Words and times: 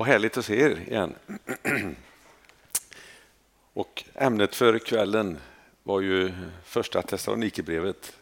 Vad 0.00 0.08
härligt 0.08 0.36
att 0.36 0.44
se 0.44 0.60
er 0.60 0.80
igen. 0.80 1.14
Och 3.72 4.04
ämnet 4.14 4.54
för 4.54 4.78
kvällen 4.78 5.38
var 5.82 6.00
ju 6.00 6.32
första 6.64 7.02
Thessalonikerbrevet. 7.02 8.16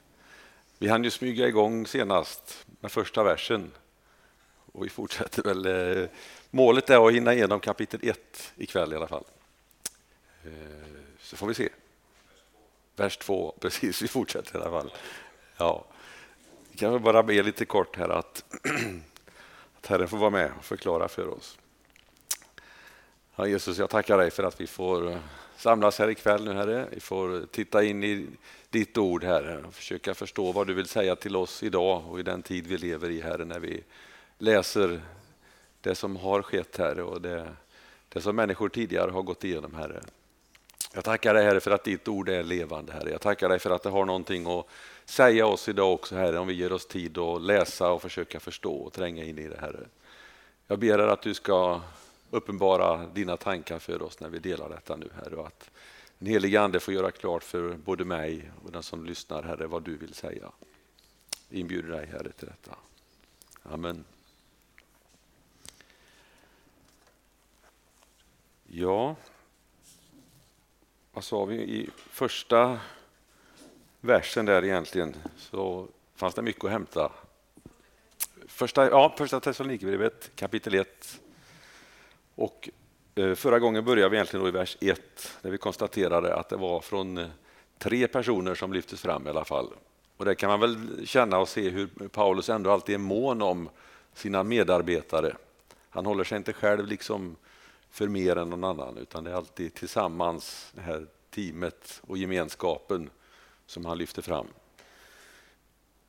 Vi 0.79 0.89
hann 0.89 1.05
ju 1.05 1.11
smyga 1.11 1.49
igång 1.49 1.87
senast 1.87 2.67
med 2.81 2.93
första 2.93 3.23
versen 3.23 3.71
och 4.73 4.85
vi 4.85 4.89
fortsätter 4.89 5.43
väl. 5.43 5.67
Eh, 5.67 6.09
målet 6.51 6.91
är 6.91 7.07
att 7.09 7.15
hinna 7.15 7.35
igenom 7.35 7.61
kapitel 7.61 8.01
1 8.03 8.53
ikväll 8.57 8.93
i 8.93 8.97
alla 8.97 9.09
fall. 9.09 9.25
Eh, 10.45 10.51
så 11.21 11.37
får 11.37 11.47
vi 11.47 11.55
se. 11.55 11.69
Vers 12.97 13.17
2, 13.17 13.55
precis, 13.61 14.03
vi 14.03 14.09
fortsätter 14.09 14.59
i 14.59 14.63
alla 14.63 14.71
fall. 14.71 14.93
Ja. 15.57 15.85
Vi 16.71 16.79
kan 16.79 16.93
väl 16.93 17.01
bara 17.03 17.23
be 17.23 17.43
lite 17.43 17.65
kort 17.65 17.97
här 17.97 18.09
att, 18.09 18.45
att 19.79 19.87
Herren 19.87 20.09
får 20.09 20.19
vara 20.19 20.31
med 20.31 20.53
och 20.59 20.65
förklara 20.65 21.09
för 21.09 21.29
oss. 21.29 21.59
Ja, 23.41 23.47
Jesus, 23.47 23.79
jag 23.79 23.91
tackar 23.91 24.19
dig 24.19 24.31
för 24.31 24.43
att 24.43 24.61
vi 24.61 24.67
får 24.67 25.11
eh, 25.11 25.17
samlas 25.57 25.99
här 25.99 26.11
ikväll 26.11 26.45
nu 26.45 26.53
Herre. 26.53 26.87
Vi 26.91 27.01
får 27.01 27.47
titta 27.47 27.85
in 27.85 28.05
i 28.05 28.27
ditt 28.71 28.99
ord 28.99 29.25
Herre 29.25 29.65
och 29.67 29.75
försöka 29.75 30.15
förstå 30.15 30.53
vad 30.53 30.67
du 30.67 30.75
vill 30.75 30.87
säga 30.87 31.17
till 31.17 31.37
oss 31.37 31.63
idag 31.63 32.03
och 32.11 32.21
i 32.21 32.23
den 32.23 32.43
tid 32.43 32.67
vi 32.67 32.79
lever 32.79 33.11
i 33.11 33.21
Herre 33.21 33.45
när 33.45 33.59
vi 33.59 33.83
läser 34.39 35.01
det 35.81 35.95
som 35.95 36.17
har 36.17 36.43
skett 36.43 36.77
Herre 36.77 37.03
och 37.03 37.21
det, 37.21 37.49
det 38.09 38.21
som 38.21 38.37
människor 38.37 38.69
tidigare 38.69 39.11
har 39.11 39.23
gått 39.23 39.45
igenom 39.45 39.75
Herre. 39.75 40.01
Jag 40.95 41.05
tackar 41.05 41.35
dig 41.35 41.45
Herre 41.45 41.61
för 41.61 41.71
att 41.71 41.85
ditt 41.85 42.09
ord 42.09 42.29
är 42.29 42.43
levande 42.43 42.93
Herre. 42.93 43.11
Jag 43.11 43.21
tackar 43.21 43.49
dig 43.49 43.59
för 43.59 43.71
att 43.71 43.83
det 43.83 43.91
har 43.91 44.05
någonting 44.05 44.47
att 44.47 44.67
säga 45.05 45.47
oss 45.47 45.69
idag 45.69 45.93
också 45.93 46.17
Herre 46.17 46.39
om 46.39 46.47
vi 46.47 46.55
ger 46.55 46.73
oss 46.73 46.87
tid 46.87 47.19
att 47.19 47.43
läsa 47.43 47.91
och 47.91 48.03
försöka 48.03 48.41
förstå 48.41 48.75
och 48.75 48.93
tränga 48.93 49.25
in 49.25 49.39
i 49.39 49.49
det 49.49 49.61
Herre. 49.61 49.87
Jag 50.67 50.79
ber 50.79 50.99
att 50.99 51.23
du 51.23 51.35
ska 51.35 51.81
uppenbara 52.31 53.07
dina 53.07 53.37
tankar 53.37 53.79
för 53.79 54.03
oss 54.03 54.21
när 54.21 54.29
vi 54.29 54.39
delar 54.39 54.69
detta 54.69 54.97
nu 54.97 55.11
Herre 55.15 55.37
och 55.37 55.47
att 55.47 55.71
den 56.19 56.29
helige 56.29 56.61
Ande 56.61 56.81
får 56.81 56.95
göra 56.95 57.11
klart 57.11 57.45
för 57.45 57.75
både 57.75 58.05
mig 58.05 58.51
och 58.65 58.73
den 58.73 58.83
som 58.83 59.05
lyssnar 59.05 59.43
Herre 59.43 59.67
vad 59.67 59.83
du 59.83 59.97
vill 59.97 60.15
säga. 60.15 60.53
Vi 61.49 61.61
inbjuder 61.61 61.89
dig 61.89 62.07
Herre 62.07 62.33
till 62.33 62.49
detta. 62.49 62.77
Amen. 63.63 64.05
Ja, 68.67 69.17
vad 71.13 71.25
sa 71.25 71.45
vi 71.45 71.57
i 71.57 71.91
första 71.97 72.81
versen 74.01 74.47
där 74.47 74.65
egentligen 74.65 75.17
så 75.37 75.89
fanns 76.15 76.35
det 76.35 76.43
mycket 76.43 76.65
att 76.65 76.71
hämta. 76.71 77.13
Första, 78.47 78.91
ja, 78.91 79.15
första 79.19 79.41
Thessalonikerbrevet 79.41 80.31
kapitel 80.37 80.75
1. 80.75 81.21
Och 82.39 82.69
eh, 83.15 83.35
förra 83.35 83.59
gången 83.59 83.85
började 83.85 84.09
vi 84.09 84.17
egentligen 84.17 84.47
i 84.47 84.51
vers 84.51 84.77
1 84.81 85.01
där 85.43 85.51
vi 85.51 85.59
konstaterade 85.59 86.35
att 86.35 86.49
det 86.49 86.57
var 86.57 86.81
från 86.81 87.19
eh, 87.19 87.27
tre 87.79 88.09
personer 88.09 88.55
som 88.55 88.73
lyftes 88.73 89.01
fram 89.01 89.27
i 89.27 89.31
alla 89.31 89.45
fall. 89.45 89.69
Och 90.17 90.25
där 90.25 90.35
kan 90.35 90.51
man 90.51 90.61
väl 90.61 91.07
känna 91.07 91.39
och 91.39 91.49
se 91.49 91.69
hur 91.69 91.87
Paulus 92.09 92.49
ändå 92.49 92.71
alltid 92.71 92.95
är 92.95 92.99
mån 92.99 93.43
om 93.43 93.69
sina 94.15 94.43
medarbetare. 94.43 95.37
Han 95.91 96.07
håller 96.07 96.25
sig 96.25 96.37
inte 96.37 96.53
själv 96.53 96.87
liksom 96.87 97.37
för 97.91 98.09
mer 98.09 98.37
än 98.37 98.51
någon 98.51 98.65
annan 98.65 98.97
utan 98.97 99.25
det 99.25 99.31
är 99.31 99.35
alltid 99.35 99.75
tillsammans, 99.75 100.73
det 100.75 100.81
här 100.81 101.07
teamet 101.31 102.01
och 102.07 102.19
gemenskapen 102.19 103.11
som 103.67 103.85
han 103.85 103.99
lyfter 103.99 104.23
fram. 104.23 104.47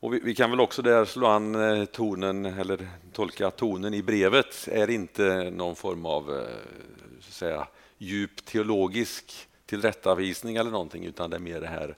Och 0.01 0.13
vi, 0.13 0.19
vi, 0.19 0.35
kan 0.35 0.49
väl 0.49 0.59
också 0.59 0.81
där 0.81 1.05
slå 1.05 1.27
an 1.27 1.55
eh, 1.55 1.85
tonen, 1.85 2.45
eller 2.45 2.87
tolka 3.13 3.51
tonen 3.51 3.93
i 3.93 4.01
brevet. 4.01 4.67
Är 4.71 4.89
inte 4.89 5.49
någon 5.49 5.75
form 5.75 6.05
av 6.05 6.37
eh, 6.37 6.45
så 7.19 7.27
att 7.27 7.33
säga, 7.33 7.67
djup 7.97 8.45
teologisk 8.45 9.47
tillrättavisning 9.65 10.55
eller 10.55 10.71
någonting 10.71 11.05
utan 11.05 11.29
det 11.29 11.35
är 11.35 11.39
mer 11.39 11.61
det 11.61 11.67
här 11.67 11.95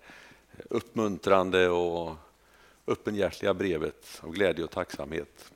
eh, 0.51 0.65
uppmuntrande 0.69 1.69
och 1.69 2.15
öppenhjärtliga 2.87 3.53
brevet 3.53 4.21
av 4.21 4.31
glädje 4.31 4.63
och 4.63 4.71
tacksamhet. 4.71 5.51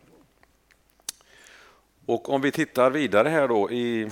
Och 2.05 2.29
om 2.29 2.41
vi 2.41 2.51
tittar 2.51 2.91
vidare 2.91 3.29
här 3.29 3.47
då 3.47 3.71
i 3.71 4.11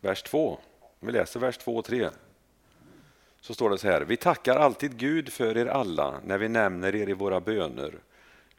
vers 0.00 0.22
2, 0.22 0.58
vi 1.00 1.12
läser 1.12 1.40
vers 1.40 1.58
2 1.58 1.76
och 1.76 1.84
3 1.84 2.10
så 3.44 3.54
står 3.54 3.70
det 3.70 3.78
så 3.78 3.88
här. 3.88 4.00
Vi 4.00 4.16
tackar 4.16 4.56
alltid 4.56 4.96
Gud 4.96 5.32
för 5.32 5.56
er 5.56 5.66
alla 5.66 6.20
när 6.24 6.38
vi 6.38 6.48
nämner 6.48 6.94
er 6.94 7.08
i 7.08 7.12
våra 7.12 7.40
böner. 7.40 7.98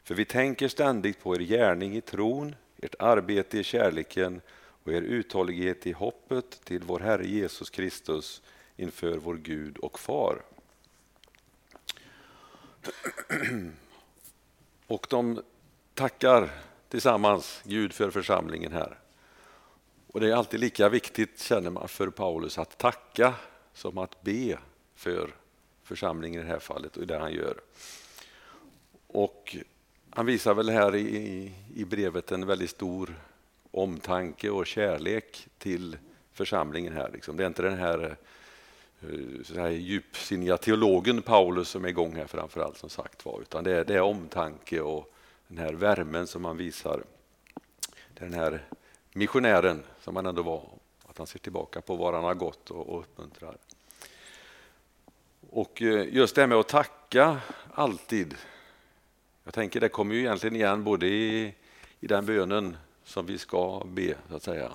För 0.02 0.14
vi 0.14 0.24
tänker 0.24 0.68
ständigt 0.68 1.22
på 1.22 1.34
er 1.34 1.40
gärning 1.40 1.96
i 1.96 2.00
tron, 2.00 2.54
ert 2.82 2.94
arbete 2.98 3.58
i 3.58 3.64
kärleken 3.64 4.40
och 4.84 4.92
er 4.92 5.02
uthållighet 5.02 5.86
i 5.86 5.92
hoppet 5.92 6.64
till 6.64 6.82
vår 6.82 7.00
Herre 7.00 7.26
Jesus 7.26 7.70
Kristus 7.70 8.42
inför 8.76 9.16
vår 9.16 9.34
Gud 9.34 9.78
och 9.78 9.98
Far. 9.98 10.42
Och 14.86 15.06
de 15.10 15.42
tackar 15.94 16.50
tillsammans 16.88 17.62
Gud 17.64 17.92
för 17.92 18.10
församlingen 18.10 18.72
här. 18.72 18.98
Och 20.06 20.20
Det 20.20 20.30
är 20.30 20.34
alltid 20.34 20.60
lika 20.60 20.88
viktigt, 20.88 21.40
känner 21.40 21.70
man, 21.70 21.88
för 21.88 22.10
Paulus 22.10 22.58
att 22.58 22.78
tacka 22.78 23.34
som 23.72 23.98
att 23.98 24.22
be 24.22 24.58
för 24.96 25.34
församlingen 25.82 26.40
i 26.40 26.44
det 26.44 26.50
här 26.50 26.58
fallet 26.58 26.96
och 26.96 27.06
det 27.06 27.18
han 27.18 27.32
gör. 27.32 27.60
Och 29.06 29.56
han 30.10 30.26
visar 30.26 30.54
väl 30.54 30.70
här 30.70 30.96
i, 30.96 31.52
i 31.74 31.84
brevet 31.84 32.32
en 32.32 32.46
väldigt 32.46 32.70
stor 32.70 33.14
omtanke 33.70 34.50
och 34.50 34.66
kärlek 34.66 35.48
till 35.58 35.96
församlingen 36.32 36.92
här. 36.92 37.10
Liksom. 37.12 37.36
Det 37.36 37.42
är 37.42 37.46
inte 37.46 37.62
den 37.62 37.78
här, 37.78 38.16
eh, 39.00 39.42
så 39.44 39.60
här 39.60 39.68
djupsinniga 39.68 40.56
teologen 40.56 41.22
Paulus 41.22 41.68
som 41.68 41.84
är 41.84 41.88
igång 41.88 42.16
här 42.16 42.26
framför 42.26 42.60
allt 42.60 42.78
som 42.78 42.90
sagt 42.90 43.24
var, 43.24 43.40
utan 43.40 43.64
det 43.64 43.72
är, 43.72 43.84
det 43.84 43.94
är 43.94 44.02
omtanke 44.02 44.80
och 44.80 45.12
den 45.48 45.58
här 45.58 45.72
värmen 45.72 46.26
som 46.26 46.44
han 46.44 46.56
visar. 46.56 47.02
Den 48.14 48.34
här 48.34 48.64
missionären 49.12 49.82
som 50.00 50.16
han 50.16 50.26
ändå 50.26 50.42
var, 50.42 50.62
att 51.06 51.18
han 51.18 51.26
ser 51.26 51.38
tillbaka 51.38 51.80
på 51.80 51.96
var 51.96 52.12
han 52.12 52.24
har 52.24 52.34
gått 52.34 52.70
och, 52.70 52.88
och 52.88 53.00
uppmuntrar. 53.00 53.56
Och 55.50 55.82
eh, 55.82 56.14
just 56.14 56.34
det 56.34 56.40
här 56.42 56.48
med 56.48 56.58
att 56.58 56.68
tacka 56.68 57.40
alltid. 57.74 58.34
Jag 59.44 59.54
tänker 59.54 59.80
det 59.80 59.88
kommer 59.88 60.14
ju 60.14 60.20
egentligen 60.20 60.56
igen 60.56 60.84
både 60.84 61.06
i, 61.06 61.54
i 62.00 62.06
den 62.06 62.26
bönen 62.26 62.76
som 63.04 63.26
vi 63.26 63.38
ska 63.38 63.82
be, 63.86 64.14
så 64.28 64.36
att 64.36 64.42
säga. 64.42 64.72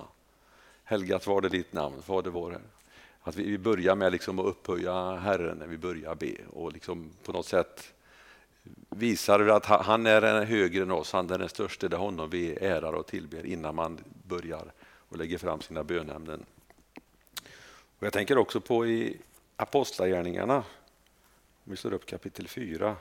Helgat 0.84 1.26
var 1.26 1.40
det 1.40 1.48
ditt 1.48 1.72
namn, 1.72 2.02
Fader 2.02 2.30
vår. 2.30 2.58
Att 3.22 3.36
vi, 3.36 3.50
vi 3.50 3.58
börjar 3.58 3.94
med 3.94 4.12
liksom 4.12 4.38
att 4.38 4.46
upphöja 4.46 5.16
Herren 5.16 5.58
när 5.58 5.66
vi 5.66 5.78
börjar 5.78 6.14
be 6.14 6.36
och 6.52 6.72
liksom 6.72 7.10
på 7.24 7.32
något 7.32 7.46
sätt 7.46 7.92
visar 8.88 9.46
att 9.46 9.66
han 9.66 10.06
är 10.06 10.44
högre 10.44 10.82
än 10.82 10.90
oss, 10.90 11.12
han 11.12 11.30
är 11.30 11.38
den 11.38 11.48
största, 11.48 11.88
det 11.88 11.96
är 11.96 12.00
honom 12.00 12.30
vi 12.30 12.52
ärar 12.52 12.92
och 12.92 13.06
tillber 13.06 13.46
innan 13.46 13.74
man 13.74 13.98
börjar 14.28 14.72
och 14.82 15.16
lägger 15.16 15.38
fram 15.38 15.60
sina 15.60 15.84
bönämnen. 15.84 16.44
Och 17.98 18.06
jag 18.06 18.12
tänker 18.12 18.38
också 18.38 18.60
på 18.60 18.86
i 18.86 19.16
Apostlagärningarna, 19.56 20.56
om 21.64 21.70
vi 21.70 21.76
slår 21.76 21.92
upp 21.92 22.06
kapitel 22.06 22.48
4. 22.48 22.96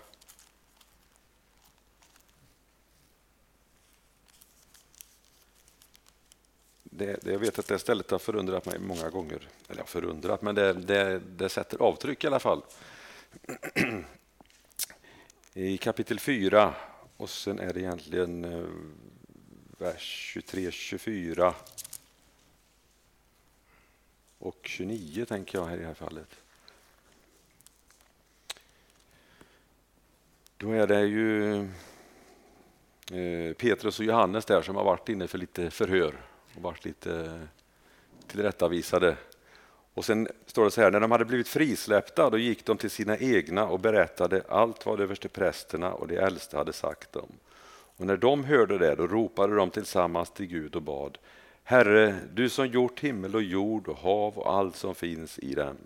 Det, 6.84 7.24
det, 7.24 7.32
jag 7.32 7.40
vet 7.40 7.60
att 7.60 7.68
det 7.68 7.80
stället 7.80 8.12
har 8.12 8.20
förundrat 8.20 8.66
mig 8.66 8.80
många 8.80 9.10
gånger. 9.10 9.50
Eller 9.68 9.84
förundrat, 9.84 10.42
men 10.42 10.56
det, 10.56 10.74
det, 10.74 11.20
det 11.20 11.50
sätter 11.50 11.82
avtryck 11.82 12.24
i 12.24 12.28
alla 12.28 12.40
fall. 12.40 12.62
I 15.54 15.78
kapitel 15.78 16.20
4 16.20 16.76
och 17.18 17.30
sen 17.30 17.60
är 17.60 17.74
det 17.74 17.80
egentligen 17.80 18.46
eh, 18.46 18.66
vers 19.78 20.32
23, 20.34 20.72
24 20.72 21.56
och 24.40 24.60
29 24.64 25.26
tänker 25.26 25.58
jag 25.58 25.66
här 25.66 25.78
i 25.78 25.80
det 25.80 25.88
här 25.88 25.94
fallet. 25.94 26.41
Då 30.62 30.72
är 30.72 30.88
det 30.88 31.02
ju 31.02 31.60
eh, 33.12 33.54
Petrus 33.58 34.00
och 34.00 34.06
Johannes 34.06 34.46
där 34.46 34.62
som 34.62 34.76
har 34.76 34.84
varit 34.84 35.10
inne 35.10 35.28
för 35.28 35.38
lite 35.38 35.72
förhör 35.72 36.14
och 36.56 36.62
varit 36.62 36.86
lite 36.86 37.42
tillrättavisade. 38.28 39.16
Och 39.94 40.06
sen 40.06 40.28
står 40.46 40.66
det 40.66 40.72
så 40.72 40.82
här, 40.82 40.92
när 40.92 41.00
de 41.00 41.12
hade 41.12 41.26
blivit 41.26 41.48
frisläppta 41.48 42.30
då 42.30 42.38
gick 42.38 42.66
de 42.66 42.78
till 42.78 42.90
sina 42.90 43.18
egna 43.18 43.66
och 43.66 43.80
berättade 43.80 44.44
allt 44.50 44.86
vad 44.86 45.00
översteprästerna 45.00 45.94
och 45.94 46.08
de 46.08 46.18
äldste 46.18 46.58
hade 46.58 46.74
sagt 46.74 47.12
dem. 47.12 47.32
Och 47.98 48.06
när 48.06 48.18
de 48.18 48.44
hörde 48.44 48.78
det 48.78 48.96
då 48.96 49.08
ropade 49.08 49.56
de 49.56 49.70
tillsammans 49.70 50.32
till 50.32 50.46
Gud 50.46 50.76
och 50.76 50.82
bad 50.82 51.18
Herre, 51.64 52.16
du 52.34 52.50
som 52.50 52.68
gjort 52.68 53.00
himmel 53.00 53.36
och 53.36 53.44
jord 53.44 53.88
och 53.88 53.98
hav 53.98 54.38
och 54.38 54.54
allt 54.54 54.76
som 54.76 54.96
finns 54.96 55.40
i 55.40 55.54
dem. 55.54 55.78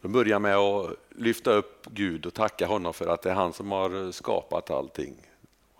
De 0.00 0.12
börjar 0.12 0.38
med 0.38 0.56
att 0.56 0.96
lyfta 1.10 1.52
upp 1.52 1.86
Gud 1.86 2.26
och 2.26 2.34
tacka 2.34 2.66
honom 2.66 2.94
för 2.94 3.06
att 3.06 3.22
det 3.22 3.30
är 3.30 3.34
han 3.34 3.52
som 3.52 3.70
har 3.70 4.12
skapat 4.12 4.70
allting. 4.70 5.16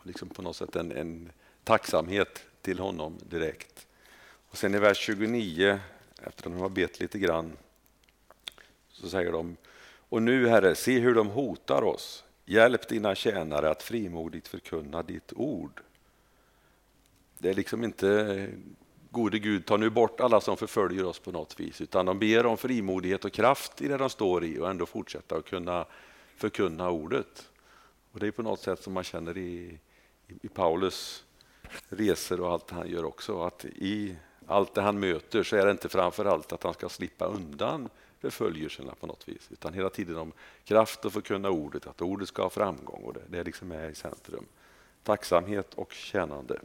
Liksom 0.03 0.29
på 0.29 0.43
något 0.43 0.57
sätt 0.57 0.77
en, 0.77 0.93
en 0.93 1.33
tacksamhet 1.65 2.45
till 2.63 2.79
honom 2.79 3.19
direkt. 3.29 3.87
Och 4.51 4.59
sen 4.59 4.75
i 4.75 4.79
vers 4.79 4.99
29, 4.99 5.81
efter 6.23 6.29
att 6.29 6.43
de 6.43 6.61
har 6.61 6.69
bett 6.69 7.01
lite 7.01 7.19
grann, 7.19 7.53
så 8.89 9.09
säger 9.09 9.33
de 9.33 9.57
Och 10.09 10.23
nu 10.23 10.49
Herre, 10.49 10.75
se 10.75 10.99
hur 10.99 11.15
de 11.15 11.29
hotar 11.29 11.83
oss. 11.83 12.25
Hjälp 12.45 12.89
dina 12.89 13.15
tjänare 13.15 13.71
att 13.71 13.83
frimodigt 13.83 14.49
förkunna 14.49 15.03
ditt 15.03 15.33
ord. 15.33 15.81
Det 17.39 17.51
är 17.51 17.55
liksom 17.55 17.85
inte 17.85 18.49
gode 19.11 19.39
Gud, 19.39 19.67
ta 19.67 19.77
nu 19.77 19.91
bort 19.91 20.21
alla 20.21 20.41
som 20.41 20.57
förföljer 20.57 21.05
oss 21.05 21.19
på 21.19 21.33
något 21.33 21.61
vis, 21.61 21.81
utan 21.81 22.07
de 22.07 22.19
ber 22.19 22.47
om 22.47 22.57
frimodighet 22.57 23.25
och 23.25 23.33
kraft 23.33 23.83
i 23.83 23.89
det 23.89 23.97
de 23.97 24.11
står 24.11 24.45
i 24.45 24.59
och 24.59 24.71
ändå 24.71 24.87
fortsätta 24.87 25.37
att 25.37 25.45
kunna 25.45 25.87
förkunna 26.37 26.91
ordet. 26.91 27.51
Och 28.13 28.21
Det 28.21 28.27
är 28.27 28.31
på 28.31 28.43
något 28.43 28.61
sätt 28.61 28.83
som 28.83 28.93
man 28.93 29.05
känner 29.05 29.39
i, 29.39 29.79
i 30.43 30.49
Paulus 30.49 31.25
resor 31.89 32.41
och 32.41 32.51
allt 32.51 32.71
han 32.71 32.89
gör 32.89 33.05
också, 33.05 33.43
att 33.43 33.65
i 33.65 34.17
allt 34.47 34.75
det 34.75 34.83
han 34.83 35.01
möter 35.01 35.43
så 35.43 35.57
är 35.57 35.65
det 35.65 35.71
inte 35.71 35.89
framför 35.89 36.25
allt 36.25 36.53
att 36.53 36.63
han 36.63 36.75
ska 36.75 36.89
slippa 36.89 37.25
undan 37.25 37.89
förföljelserna 38.21 38.95
på 38.95 39.07
något 39.07 39.29
vis, 39.29 39.49
utan 39.51 39.75
hela 39.75 39.91
tiden 39.91 40.17
om 40.17 40.33
kraft 40.65 41.05
att 41.05 41.13
förkunna 41.13 41.51
ordet, 41.51 41.87
att 41.87 42.03
ordet 42.03 42.29
ska 42.29 42.43
ha 42.43 42.51
framgång 42.51 43.03
och 43.03 43.15
det, 43.15 43.23
det 43.29 43.45
liksom 43.45 43.73
är 43.73 43.89
i 43.89 43.95
centrum. 43.95 44.45
Tacksamhet 45.03 45.75
och 45.75 45.93
tjänande. 45.93 46.61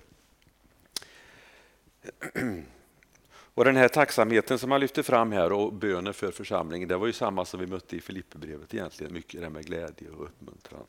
Och 3.56 3.66
Den 3.66 3.76
här 3.76 3.88
tacksamheten 3.88 4.60
som 4.60 4.70
man 4.70 4.80
lyfter 4.80 5.04
fram 5.04 5.32
här 5.32 5.52
och 5.52 5.74
bönen 5.74 6.14
för 6.14 6.32
församlingen, 6.32 6.90
det 6.90 6.98
var 6.98 7.08
ju 7.08 7.14
samma 7.14 7.46
som 7.46 7.60
vi 7.60 7.68
mötte 7.68 7.96
i 7.96 8.02
Filipperbrevet 8.02 8.74
egentligen, 8.74 9.14
mycket 9.14 9.42
det 9.42 9.50
med 9.50 9.66
glädje 9.66 10.10
och 10.10 10.24
uppmuntran. 10.24 10.86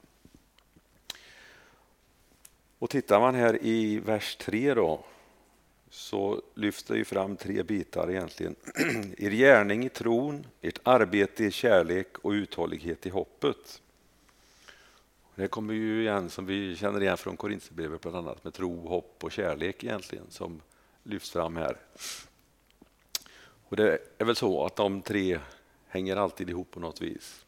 Och 2.78 2.90
tittar 2.90 3.20
man 3.20 3.34
här 3.34 3.58
i 3.62 3.98
vers 3.98 4.36
3 4.36 4.74
då, 4.74 5.04
så 5.90 6.42
lyfter 6.54 6.94
ju 6.94 7.04
fram 7.04 7.36
tre 7.36 7.62
bitar 7.62 8.10
egentligen. 8.10 8.54
Er 9.18 9.30
gärning 9.30 9.84
i 9.84 9.88
tron, 9.88 10.46
ert 10.60 10.78
arbete 10.82 11.44
i 11.44 11.50
kärlek 11.50 12.18
och 12.18 12.30
uthållighet 12.30 13.06
i 13.06 13.10
hoppet. 13.10 13.82
Det 15.34 15.48
kommer 15.48 15.74
ju 15.74 16.00
igen 16.00 16.30
som 16.30 16.46
vi 16.46 16.76
känner 16.76 17.02
igen 17.02 17.16
från 17.16 17.36
Korinthierbrevet 17.36 18.00
bland 18.00 18.16
annat 18.16 18.44
med 18.44 18.54
tro, 18.54 18.88
hopp 18.88 19.24
och 19.24 19.32
kärlek 19.32 19.84
egentligen 19.84 20.24
som 20.28 20.60
lyfts 21.06 21.30
fram 21.30 21.56
här. 21.56 21.76
Och 23.68 23.76
Det 23.76 23.98
är 24.18 24.24
väl 24.24 24.36
så 24.36 24.64
att 24.64 24.76
de 24.76 25.02
tre 25.02 25.38
hänger 25.88 26.16
alltid 26.16 26.50
ihop 26.50 26.70
på 26.70 26.80
något 26.80 27.00
vis. 27.00 27.44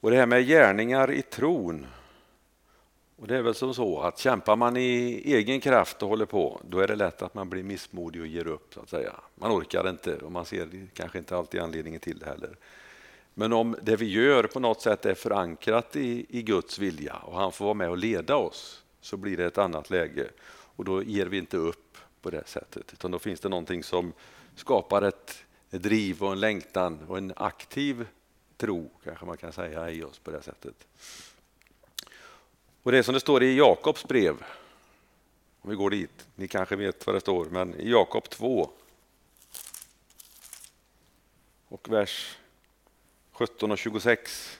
Och 0.00 0.10
Det 0.10 0.16
här 0.16 0.26
med 0.26 0.46
gärningar 0.46 1.12
i 1.12 1.22
tron 1.22 1.86
och 3.18 3.26
Det 3.26 3.36
är 3.36 3.42
väl 3.42 3.54
som 3.54 3.74
så 3.74 4.00
att 4.00 4.18
kämpar 4.18 4.56
man 4.56 4.76
i 4.76 5.22
egen 5.24 5.60
kraft 5.60 6.02
och 6.02 6.08
håller 6.08 6.26
på, 6.26 6.60
då 6.68 6.78
är 6.78 6.86
det 6.86 6.96
lätt 6.96 7.22
att 7.22 7.34
man 7.34 7.50
blir 7.50 7.62
missmodig 7.62 8.20
och 8.22 8.26
ger 8.26 8.46
upp. 8.46 8.74
så 8.74 8.80
att 8.80 8.88
säga. 8.88 9.12
Man 9.34 9.52
orkar 9.52 9.88
inte 9.88 10.16
och 10.16 10.32
man 10.32 10.44
ser 10.44 10.86
kanske 10.94 11.18
inte 11.18 11.36
alltid 11.36 11.60
anledningen 11.60 12.00
till 12.00 12.18
det 12.18 12.26
heller. 12.26 12.56
Men 13.34 13.52
om 13.52 13.76
det 13.82 13.96
vi 13.96 14.06
gör 14.10 14.42
på 14.42 14.60
något 14.60 14.80
sätt 14.80 15.06
är 15.06 15.14
förankrat 15.14 15.96
i, 15.96 16.26
i 16.28 16.42
Guds 16.42 16.78
vilja 16.78 17.14
och 17.14 17.38
han 17.38 17.52
får 17.52 17.64
vara 17.64 17.74
med 17.74 17.90
och 17.90 17.98
leda 17.98 18.36
oss, 18.36 18.82
så 19.00 19.16
blir 19.16 19.36
det 19.36 19.44
ett 19.44 19.58
annat 19.58 19.90
läge. 19.90 20.28
Och 20.48 20.84
då 20.84 21.02
ger 21.02 21.26
vi 21.26 21.38
inte 21.38 21.56
upp 21.56 21.98
på 22.26 22.30
det 22.30 22.46
sättet, 22.46 22.92
utan 22.92 23.10
då 23.10 23.18
finns 23.18 23.40
det 23.40 23.48
någonting 23.48 23.82
som 23.82 24.12
skapar 24.54 25.02
ett, 25.02 25.44
driv 25.70 26.22
och 26.22 26.32
en 26.32 26.40
längtan 26.40 27.06
och 27.08 27.18
en 27.18 27.32
aktiv 27.36 28.08
tro, 28.56 28.90
kanske 29.04 29.26
man 29.26 29.36
kan 29.36 29.52
säga, 29.52 29.90
i 29.90 30.02
oss 30.02 30.18
på 30.18 30.30
det 30.30 30.42
sättet. 30.42 30.86
Och 32.82 32.92
det 32.92 32.98
är 32.98 33.02
som 33.02 33.14
det 33.14 33.20
står 33.20 33.42
i 33.42 33.56
Jakobs 33.56 34.08
brev, 34.08 34.44
om 35.60 35.70
vi 35.70 35.76
går 35.76 35.90
dit, 35.90 36.26
ni 36.34 36.48
kanske 36.48 36.76
vet 36.76 37.06
vad 37.06 37.16
det 37.16 37.20
står, 37.20 37.44
men 37.44 37.74
i 37.74 37.90
Jakob 37.90 38.30
2 38.30 38.70
och 41.68 41.88
vers 41.88 42.38
17 43.32 43.70
och 43.70 43.78
26. 43.78 44.58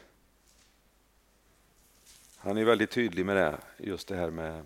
Han 2.37 2.57
är 2.57 2.65
väldigt 2.65 2.91
tydlig 2.91 3.27
med 3.27 3.37
det, 3.37 3.59
just 3.79 4.09
det 4.09 4.17
här 4.17 4.31
med 4.31 4.65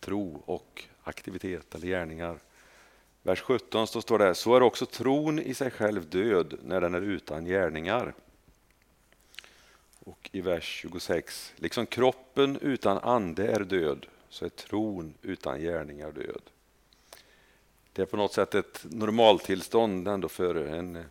tro 0.00 0.42
och 0.46 0.84
aktivitet 1.08 1.74
eller 1.74 1.86
gärningar. 1.86 2.38
Vers 3.22 3.40
17 3.40 3.86
så 3.86 4.02
står 4.02 4.18
det, 4.18 4.34
så 4.34 4.56
är 4.56 4.62
också 4.62 4.86
tron 4.86 5.38
i 5.38 5.54
sig 5.54 5.70
själv 5.70 6.08
död 6.08 6.58
när 6.62 6.80
den 6.80 6.94
är 6.94 7.00
utan 7.00 7.44
gärningar. 7.44 8.14
Och 10.04 10.30
i 10.32 10.40
vers 10.40 10.64
26, 10.64 11.52
liksom 11.56 11.86
kroppen 11.86 12.58
utan 12.60 12.98
ande 12.98 13.48
är 13.48 13.60
död, 13.60 14.06
så 14.28 14.44
är 14.44 14.48
tron 14.48 15.14
utan 15.22 15.60
gärningar 15.60 16.12
död. 16.12 16.42
Det 17.92 18.02
är 18.02 18.06
på 18.06 18.16
något 18.16 18.32
sätt 18.32 18.54
ett 18.54 18.84
normaltillstånd 18.84 20.08
ändå 20.08 20.28
för 20.28 20.54
en, 20.54 21.04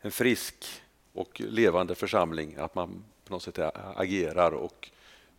en 0.00 0.10
frisk 0.10 0.82
och 1.12 1.40
levande 1.40 1.94
församling, 1.94 2.56
att 2.56 2.74
man 2.74 3.04
på 3.24 3.32
något 3.32 3.42
sätt 3.42 3.58
agerar 3.74 4.52
och 4.52 4.90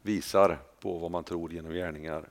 visar 0.01 0.59
på 0.79 0.97
vad 0.97 1.11
man 1.11 1.23
tror 1.23 1.53
genom 1.53 1.73
gärningar. 1.73 2.29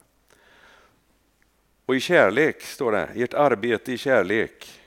Och 1.88 1.96
i 1.96 2.00
kärlek, 2.00 2.62
står 2.62 2.92
det, 2.92 3.08
ert 3.14 3.34
arbete 3.34 3.92
i 3.92 3.98
kärlek. 3.98 4.80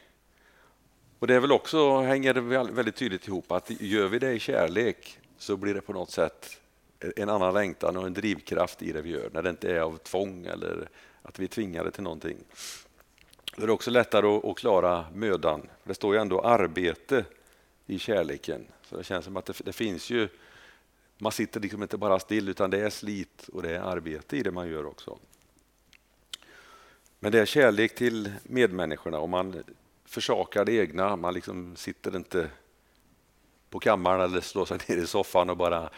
Och 1.19 1.27
det 1.27 1.36
är 1.36 1.39
väl 1.39 1.51
också, 1.51 2.00
hänger 2.00 2.33
väldigt 2.71 2.95
tydligt 2.95 3.27
ihop 3.27 3.51
att 3.51 3.69
gör 3.81 4.07
vi 4.07 4.19
det 4.19 4.31
i 4.33 4.39
kärlek 4.39 5.19
så 5.38 5.57
blir 5.57 5.74
det 5.74 5.81
på 5.81 5.94
något 5.94 6.12
sätt 6.12 6.59
en 7.15 7.30
annan 7.30 7.53
längtan 7.53 7.98
och 7.98 8.07
en 8.07 8.13
drivkraft 8.13 8.81
i 8.81 8.92
det 8.92 9.01
vi 9.01 9.09
gör, 9.09 9.30
när 9.33 9.42
det 9.42 9.50
inte 9.50 9.75
är 9.75 9.80
av 9.80 9.98
tvång 9.98 10.45
eller 10.45 10.89
att 11.21 11.39
vi 11.39 11.44
är 11.44 11.48
tvingade 11.48 11.92
till 11.92 12.03
någonting. 12.03 12.38
Då 13.56 13.63
är 13.63 13.68
det 13.68 13.74
också 13.74 13.92
lättare 13.92 14.50
att 14.50 14.57
klara 14.57 15.06
mödan. 15.13 15.69
Det 15.83 15.94
står 15.94 16.15
ju 16.15 16.21
ändå 16.21 16.42
arbete 16.42 17.25
i 17.86 18.00
kärleken. 18.00 18.68
Så 18.81 18.98
det 18.98 19.03
känns 19.03 19.25
som 19.25 19.38
att 19.38 19.45
det, 19.45 19.62
det 19.65 19.74
finns 19.74 20.09
ju, 20.09 20.27
man 21.18 21.31
sitter 21.31 21.59
liksom 21.59 21.81
inte 21.81 21.98
bara 21.98 22.19
still 22.19 22.50
utan 22.50 22.69
det 22.69 22.80
är 22.80 22.89
slit 22.89 23.50
och 23.53 23.62
det 23.62 23.75
är 23.75 23.80
arbete 23.80 24.38
i 24.38 24.44
det 24.44 24.51
man 24.51 24.69
gör 24.69 24.86
också. 24.86 25.18
Men 27.23 27.31
det 27.31 27.39
är 27.39 27.45
kärlek 27.45 27.95
till 27.95 28.31
medmänniskorna 28.44 29.19
och 29.19 29.29
man 29.29 29.63
försakar 30.06 30.65
det 30.65 30.73
egna. 30.73 31.15
Man 31.15 31.33
liksom 31.33 31.75
sitter 31.75 32.15
inte 32.15 32.50
på 33.69 33.79
kammaren 33.79 34.21
eller 34.21 34.41
slår 34.41 34.65
sig 34.65 34.79
ner 34.88 34.97
i 34.97 35.07
soffan 35.07 35.50
och 35.50 35.57
bara 35.57 35.89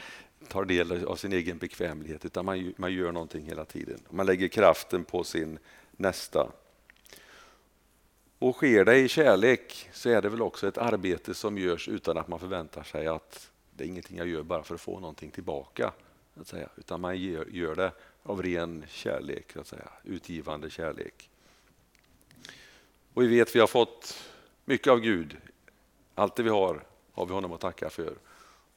tar 0.47 0.65
del 0.65 1.05
av 1.05 1.15
sin 1.15 1.33
egen 1.33 1.57
bekvämlighet, 1.57 2.25
utan 2.25 2.45
man, 2.45 2.73
man 2.77 2.93
gör 2.93 3.11
någonting 3.11 3.45
hela 3.45 3.65
tiden. 3.65 3.99
Man 4.09 4.25
lägger 4.25 4.47
kraften 4.47 5.03
på 5.03 5.23
sin 5.23 5.59
nästa. 5.91 6.51
Och 8.39 8.55
sker 8.55 8.85
det 8.85 8.97
i 8.97 9.07
kärlek 9.07 9.89
så 9.93 10.09
är 10.09 10.21
det 10.21 10.29
väl 10.29 10.41
också 10.41 10.67
ett 10.67 10.77
arbete 10.77 11.33
som 11.33 11.57
görs 11.57 11.89
utan 11.89 12.17
att 12.17 12.27
man 12.27 12.39
förväntar 12.39 12.83
sig 12.83 13.07
att 13.07 13.51
det 13.71 13.83
är 13.83 13.87
ingenting 13.87 14.17
jag 14.17 14.27
gör 14.27 14.43
bara 14.43 14.63
för 14.63 14.75
att 14.75 14.81
få 14.81 14.99
någonting 14.99 15.31
tillbaka. 15.31 15.93
Att 16.35 16.47
säga. 16.47 16.69
Utan 16.75 17.01
man 17.01 17.17
gör 17.17 17.75
det 17.75 17.91
av 18.23 18.43
ren 18.43 18.85
kärlek, 18.89 19.57
att 19.57 19.67
säga. 19.67 19.89
utgivande 20.03 20.69
kärlek. 20.69 21.29
Och 23.13 23.23
vi 23.23 23.27
vet 23.27 23.47
att 23.47 23.55
vi 23.55 23.59
har 23.59 23.67
fått 23.67 24.23
mycket 24.65 24.87
av 24.87 24.99
Gud. 24.99 25.37
Allt 26.15 26.35
det 26.35 26.43
vi 26.43 26.49
har, 26.49 26.83
har 27.11 27.25
vi 27.25 27.33
honom 27.33 27.51
att 27.51 27.61
tacka 27.61 27.89
för. 27.89 28.17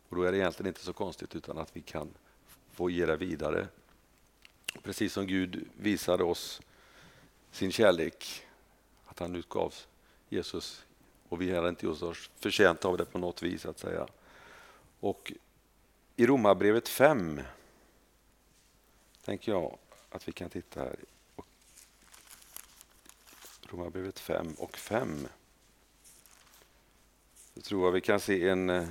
Och 0.08 0.16
Då 0.16 0.22
är 0.22 0.32
det 0.32 0.38
egentligen 0.38 0.68
inte 0.68 0.84
så 0.84 0.92
konstigt 0.92 1.36
utan 1.36 1.58
att 1.58 1.76
vi 1.76 1.80
kan 1.80 2.10
få 2.72 2.90
ge 2.90 3.06
det 3.06 3.16
vidare. 3.16 3.68
Precis 4.82 5.12
som 5.12 5.26
Gud 5.26 5.68
visade 5.76 6.24
oss 6.24 6.60
sin 7.50 7.72
kärlek, 7.72 8.46
att 9.06 9.18
han 9.18 9.36
utgav 9.36 9.74
Jesus 10.28 10.86
och 11.28 11.40
vi 11.40 11.50
är 11.50 11.68
inte 11.68 11.86
just 11.86 12.02
oss 12.02 12.30
förtjänta 12.36 12.88
av 12.88 12.96
det 12.96 13.04
på 13.04 13.18
något 13.18 13.42
vis. 13.42 13.66
att 13.66 13.78
säga. 13.78 14.06
Och 15.00 15.32
i 16.16 16.26
Romarbrevet 16.26 16.88
5 16.88 17.40
tänker 19.26 19.52
jag 19.52 19.78
att 20.10 20.28
vi 20.28 20.32
kan 20.32 20.50
titta 20.50 20.80
här. 20.80 20.96
Romarbrevet 23.62 24.18
5 24.18 24.54
och 24.58 24.76
5. 24.76 25.28
Då 27.54 27.60
tror 27.60 27.84
jag 27.84 27.92
vi 27.92 28.00
kan 28.00 28.20
se 28.20 28.48
en, 28.48 28.70
eh, 28.70 28.88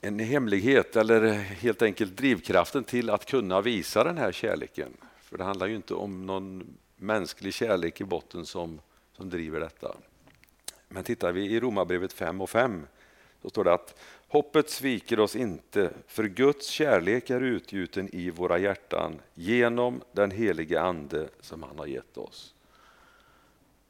en 0.00 0.18
hemlighet 0.18 0.96
eller 0.96 1.32
helt 1.32 1.82
enkelt 1.82 2.16
drivkraften 2.16 2.84
till 2.84 3.10
att 3.10 3.26
kunna 3.26 3.60
visa 3.60 4.04
den 4.04 4.18
här 4.18 4.32
kärleken. 4.32 4.96
För 5.20 5.38
det 5.38 5.44
handlar 5.44 5.66
ju 5.66 5.76
inte 5.76 5.94
om 5.94 6.26
någon 6.26 6.76
mänsklig 6.96 7.54
kärlek 7.54 8.00
i 8.00 8.04
botten 8.04 8.46
som, 8.46 8.80
som 9.12 9.30
driver 9.30 9.60
detta. 9.60 9.96
Men 10.88 11.04
tittar 11.04 11.32
vi 11.32 11.44
i 11.44 11.60
Romarbrevet 11.60 12.12
5 12.12 12.40
och 12.40 12.50
5 12.50 12.86
så 13.42 13.50
står 13.50 13.64
det 13.64 13.72
att 13.72 13.98
hoppet 14.32 14.70
sviker 14.70 15.20
oss 15.20 15.36
inte, 15.36 15.90
för 16.06 16.24
Guds 16.24 16.66
kärlek 16.66 17.30
är 17.30 17.40
utgjuten 17.40 18.08
i 18.14 18.30
våra 18.30 18.58
hjärtan 18.58 19.20
genom 19.34 20.02
den 20.12 20.30
helige 20.30 20.80
Ande 20.80 21.28
som 21.40 21.62
han 21.62 21.78
har 21.78 21.86
gett 21.86 22.18
oss. 22.18 22.54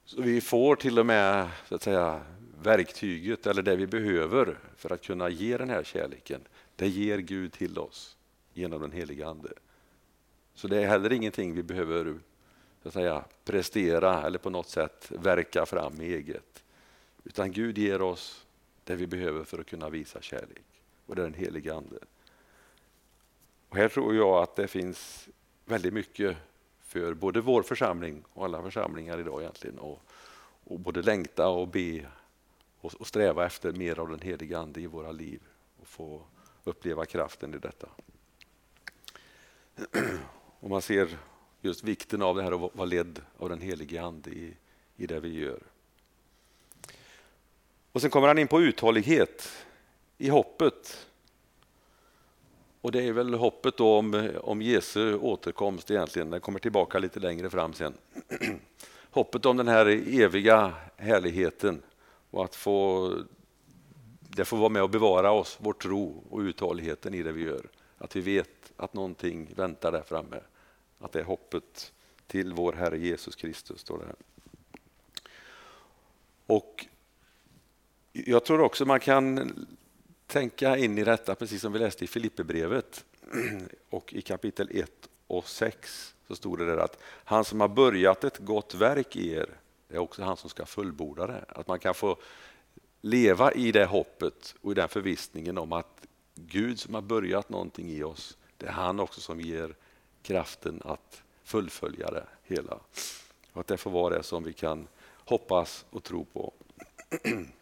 Så 0.04 0.22
vi 0.22 0.40
får 0.40 0.76
till 0.76 0.98
och 0.98 1.06
med 1.06 1.48
så 1.68 1.74
att 1.74 1.82
säga, 1.82 2.20
verktyget 2.62 3.46
eller 3.46 3.62
det 3.62 3.76
vi 3.76 3.86
behöver 3.86 4.58
för 4.76 4.92
att 4.92 5.02
kunna 5.02 5.28
ge 5.28 5.56
den 5.56 5.70
här 5.70 5.82
kärleken. 5.82 6.40
Det 6.76 6.88
ger 6.88 7.18
Gud 7.18 7.52
till 7.52 7.78
oss 7.78 8.16
genom 8.52 8.80
den 8.80 8.92
helige 8.92 9.26
Ande. 9.26 9.52
Så 10.54 10.68
det 10.68 10.82
är 10.82 10.86
heller 10.86 11.12
ingenting 11.12 11.54
vi 11.54 11.62
behöver 11.62 12.14
så 12.82 12.88
att 12.88 12.94
säga, 12.94 13.24
prestera 13.44 14.22
eller 14.22 14.38
på 14.38 14.50
något 14.50 14.68
sätt 14.68 15.08
verka 15.10 15.66
fram 15.66 16.00
eget. 16.00 16.64
Utan 17.24 17.52
Gud 17.52 17.78
ger 17.78 18.02
oss 18.02 18.46
det 18.84 18.96
vi 18.96 19.06
behöver 19.06 19.44
för 19.44 19.58
att 19.58 19.66
kunna 19.66 19.88
visa 19.88 20.20
kärlek. 20.22 20.64
Och 21.06 21.16
det 21.16 21.22
är 21.22 21.26
den 21.26 21.34
helige 21.34 21.74
Ande. 21.74 21.98
Och 23.68 23.76
här 23.76 23.88
tror 23.88 24.14
jag 24.14 24.42
att 24.42 24.56
det 24.56 24.68
finns 24.68 25.28
väldigt 25.64 25.92
mycket 25.92 26.36
för 26.80 27.14
både 27.14 27.40
vår 27.40 27.62
församling 27.62 28.24
och 28.32 28.44
alla 28.44 28.62
församlingar 28.62 29.20
idag 29.20 29.40
egentligen. 29.40 29.78
Och, 29.78 30.02
och 30.64 30.80
både 30.80 31.02
längta 31.02 31.48
och 31.48 31.68
be 31.68 32.06
och, 32.80 32.94
och 32.94 33.06
sträva 33.06 33.46
efter 33.46 33.72
mer 33.72 33.98
av 33.98 34.08
den 34.08 34.20
helige 34.20 34.58
Ande 34.58 34.80
i 34.80 34.86
våra 34.86 35.12
liv 35.12 35.40
och 35.80 35.88
få 35.88 36.22
uppleva 36.64 37.04
kraften 37.04 37.54
i 37.54 37.58
detta. 37.58 37.88
Och 40.60 40.70
man 40.70 40.82
ser 40.82 41.18
just 41.60 41.84
vikten 41.84 42.22
av 42.22 42.36
det 42.36 42.42
här 42.42 42.66
att 42.66 42.74
vara 42.74 42.86
ledd 42.86 43.20
av 43.38 43.48
den 43.48 43.60
helige 43.60 44.02
Ande 44.02 44.30
i, 44.30 44.56
i 44.96 45.06
det 45.06 45.20
vi 45.20 45.38
gör. 45.38 45.62
Och 47.92 48.00
Sen 48.00 48.10
kommer 48.10 48.28
han 48.28 48.38
in 48.38 48.48
på 48.48 48.62
uthållighet 48.62 49.48
i 50.18 50.28
hoppet. 50.28 51.08
Och 52.80 52.92
Det 52.92 53.02
är 53.02 53.12
väl 53.12 53.34
hoppet 53.34 53.80
om, 53.80 54.30
om 54.42 54.62
Jesu 54.62 55.14
återkomst 55.14 55.90
egentligen. 55.90 56.30
Den 56.30 56.40
kommer 56.40 56.58
tillbaka 56.58 56.98
lite 56.98 57.20
längre 57.20 57.50
fram 57.50 57.72
sen. 57.72 57.94
hoppet 59.10 59.46
om 59.46 59.56
den 59.56 59.68
här 59.68 59.86
eviga 60.20 60.74
härligheten 60.96 61.82
och 62.30 62.44
att 62.44 62.56
få, 62.56 63.10
det 64.20 64.44
får 64.44 64.56
vara 64.56 64.68
med 64.68 64.82
och 64.82 64.90
bevara 64.90 65.30
oss, 65.30 65.58
vår 65.60 65.72
tro 65.72 66.24
och 66.30 66.38
uthålligheten 66.38 67.14
i 67.14 67.22
det 67.22 67.32
vi 67.32 67.42
gör. 67.42 67.68
Att 67.98 68.16
vi 68.16 68.20
vet 68.20 68.72
att 68.76 68.94
någonting 68.94 69.48
väntar 69.56 69.92
där 69.92 70.02
framme. 70.02 70.40
Att 70.98 71.12
det 71.12 71.20
är 71.20 71.24
hoppet 71.24 71.92
till 72.26 72.52
vår 72.52 72.72
Herre 72.72 72.98
Jesus 72.98 73.36
Kristus. 73.36 73.80
Står 73.80 73.98
det 73.98 74.04
här. 74.04 74.16
Och 76.46 76.86
jag 78.32 78.44
tror 78.44 78.60
också 78.60 78.84
man 78.84 79.00
kan 79.00 79.52
tänka 80.26 80.76
in 80.76 80.98
i 80.98 81.04
detta, 81.04 81.34
precis 81.34 81.62
som 81.62 81.72
vi 81.72 81.78
läste 81.78 82.04
i 82.04 82.06
Filipperbrevet 82.06 83.04
och 83.90 84.12
i 84.12 84.22
kapitel 84.22 84.68
1 84.70 84.90
och 85.26 85.48
6 85.48 86.14
så 86.28 86.36
stod 86.36 86.58
det 86.58 86.66
där 86.66 86.76
att 86.76 86.98
han 87.04 87.44
som 87.44 87.60
har 87.60 87.68
börjat 87.68 88.24
ett 88.24 88.38
gott 88.38 88.74
verk 88.74 89.16
i 89.16 89.32
er, 89.32 89.48
det 89.88 89.94
är 89.94 89.98
också 89.98 90.22
han 90.22 90.36
som 90.36 90.50
ska 90.50 90.66
fullborda 90.66 91.26
det. 91.26 91.44
Att 91.48 91.68
man 91.68 91.78
kan 91.78 91.94
få 91.94 92.16
leva 93.00 93.52
i 93.52 93.72
det 93.72 93.84
hoppet 93.84 94.54
och 94.60 94.72
i 94.72 94.74
den 94.74 94.88
förvissningen 94.88 95.58
om 95.58 95.72
att 95.72 96.06
Gud 96.34 96.80
som 96.80 96.94
har 96.94 97.02
börjat 97.02 97.48
någonting 97.48 97.90
i 97.90 98.02
oss, 98.02 98.36
det 98.56 98.66
är 98.66 98.72
han 98.72 99.00
också 99.00 99.20
som 99.20 99.40
ger 99.40 99.74
kraften 100.22 100.82
att 100.84 101.22
fullfölja 101.44 102.10
det 102.10 102.26
hela. 102.42 102.78
Och 103.52 103.60
att 103.60 103.66
det 103.66 103.76
får 103.76 103.90
vara 103.90 104.16
det 104.16 104.22
som 104.22 104.44
vi 104.44 104.52
kan 104.52 104.88
hoppas 105.24 105.84
och 105.90 106.02
tro 106.02 106.24
på. 106.24 106.52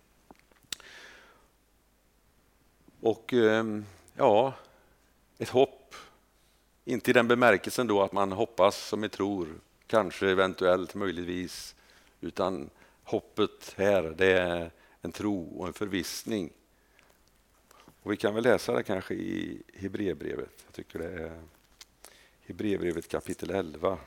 Och 3.02 3.32
ehm, 3.32 3.84
ja, 4.14 4.54
ett 5.38 5.48
hopp. 5.48 5.94
Inte 6.84 7.10
i 7.10 7.14
den 7.14 7.28
bemärkelsen 7.28 7.86
då 7.86 8.02
att 8.02 8.12
man 8.12 8.32
hoppas 8.32 8.88
som 8.88 9.00
vi 9.00 9.08
tror, 9.08 9.48
kanske, 9.86 10.30
eventuellt, 10.30 10.94
möjligtvis. 10.94 11.74
Utan 12.20 12.70
hoppet 13.04 13.74
här, 13.76 14.02
det 14.02 14.32
är 14.32 14.70
en 15.02 15.12
tro 15.12 15.58
och 15.58 15.66
en 15.66 15.72
förvissning. 15.72 16.50
Och 18.02 18.12
vi 18.12 18.16
kan 18.16 18.34
väl 18.34 18.44
läsa 18.44 18.72
det 18.72 18.82
kanske 18.82 19.14
i 19.14 19.62
Hebreerbrevet. 19.74 20.64
Jag 20.66 20.74
tycker 20.74 20.98
det 20.98 21.24
är 21.24 21.42
Hebreerbrevet 22.46 23.08
kapitel 23.08 23.50
11. 23.50 23.98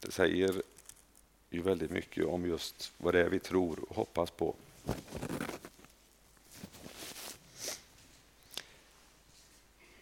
Det 0.00 0.12
säger 0.12 0.62
ju 1.50 1.62
väldigt 1.62 1.90
mycket 1.90 2.26
om 2.26 2.46
just 2.46 2.92
vad 2.98 3.14
det 3.14 3.20
är 3.20 3.28
vi 3.28 3.38
tror 3.38 3.84
och 3.88 3.96
hoppas 3.96 4.30
på. 4.30 4.54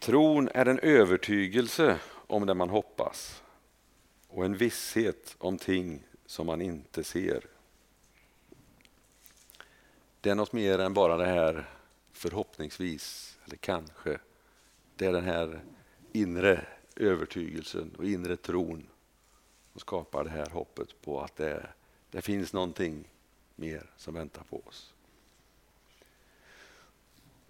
Tron 0.05 0.49
är 0.55 0.67
en 0.67 0.79
övertygelse 0.79 2.01
om 2.27 2.47
det 2.47 2.55
man 2.55 2.71
hoppas 2.71 3.43
och 4.29 4.45
en 4.45 4.57
visshet 4.57 5.37
om 5.39 5.59
ting 5.59 6.03
som 6.27 6.47
man 6.47 6.61
inte 6.61 7.05
ser. 7.05 7.47
Det 10.21 10.31
är 10.31 10.35
något 10.35 10.53
mer 10.53 10.79
än 10.79 10.95
bara 10.95 11.17
det 11.17 11.27
här 11.27 11.71
förhoppningsvis, 12.13 13.39
eller 13.45 13.57
kanske. 13.57 14.19
Det 14.97 15.07
är 15.07 15.13
den 15.13 15.25
här 15.25 15.65
inre 16.13 16.67
övertygelsen 16.97 17.95
och 17.99 18.05
inre 18.05 18.37
tron 18.37 18.87
som 19.73 19.81
skapar 19.81 20.25
det 20.25 20.31
här 20.31 20.51
hoppet 20.51 21.01
på 21.03 21.21
att 21.21 21.37
det, 21.37 21.67
det 22.11 22.23
finns 22.23 22.53
någonting 22.53 23.09
mer 23.57 23.91
som 23.97 24.15
väntar 24.15 24.43
på 24.43 24.63
oss. 24.67 24.94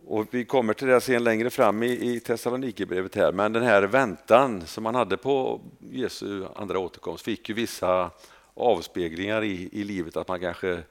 Och 0.07 0.27
vi 0.31 0.45
kommer 0.45 0.75
till 0.75 0.89
det 0.89 1.01
sen 1.01 1.25
längre 1.25 1.51
fram 1.51 1.83
i, 1.83 2.15
i 2.15 2.21
Thessalonikerbrevet 2.21 3.15
här, 3.15 3.33
men 3.33 3.53
den 3.53 3.63
här 3.63 3.83
väntan 3.83 4.67
som 4.67 4.85
man 4.85 4.95
hade 4.95 5.17
på 5.17 5.61
Jesu 5.91 6.45
andra 6.57 6.79
återkomst 6.79 7.25
fick 7.25 7.49
ju 7.49 7.55
vissa 7.55 8.11
avspeglingar 8.55 9.45
i, 9.45 9.69
i 9.73 9.85
livet, 9.85 10.17
att 10.17 10.29
man 10.29 10.41
kanske 10.41 10.83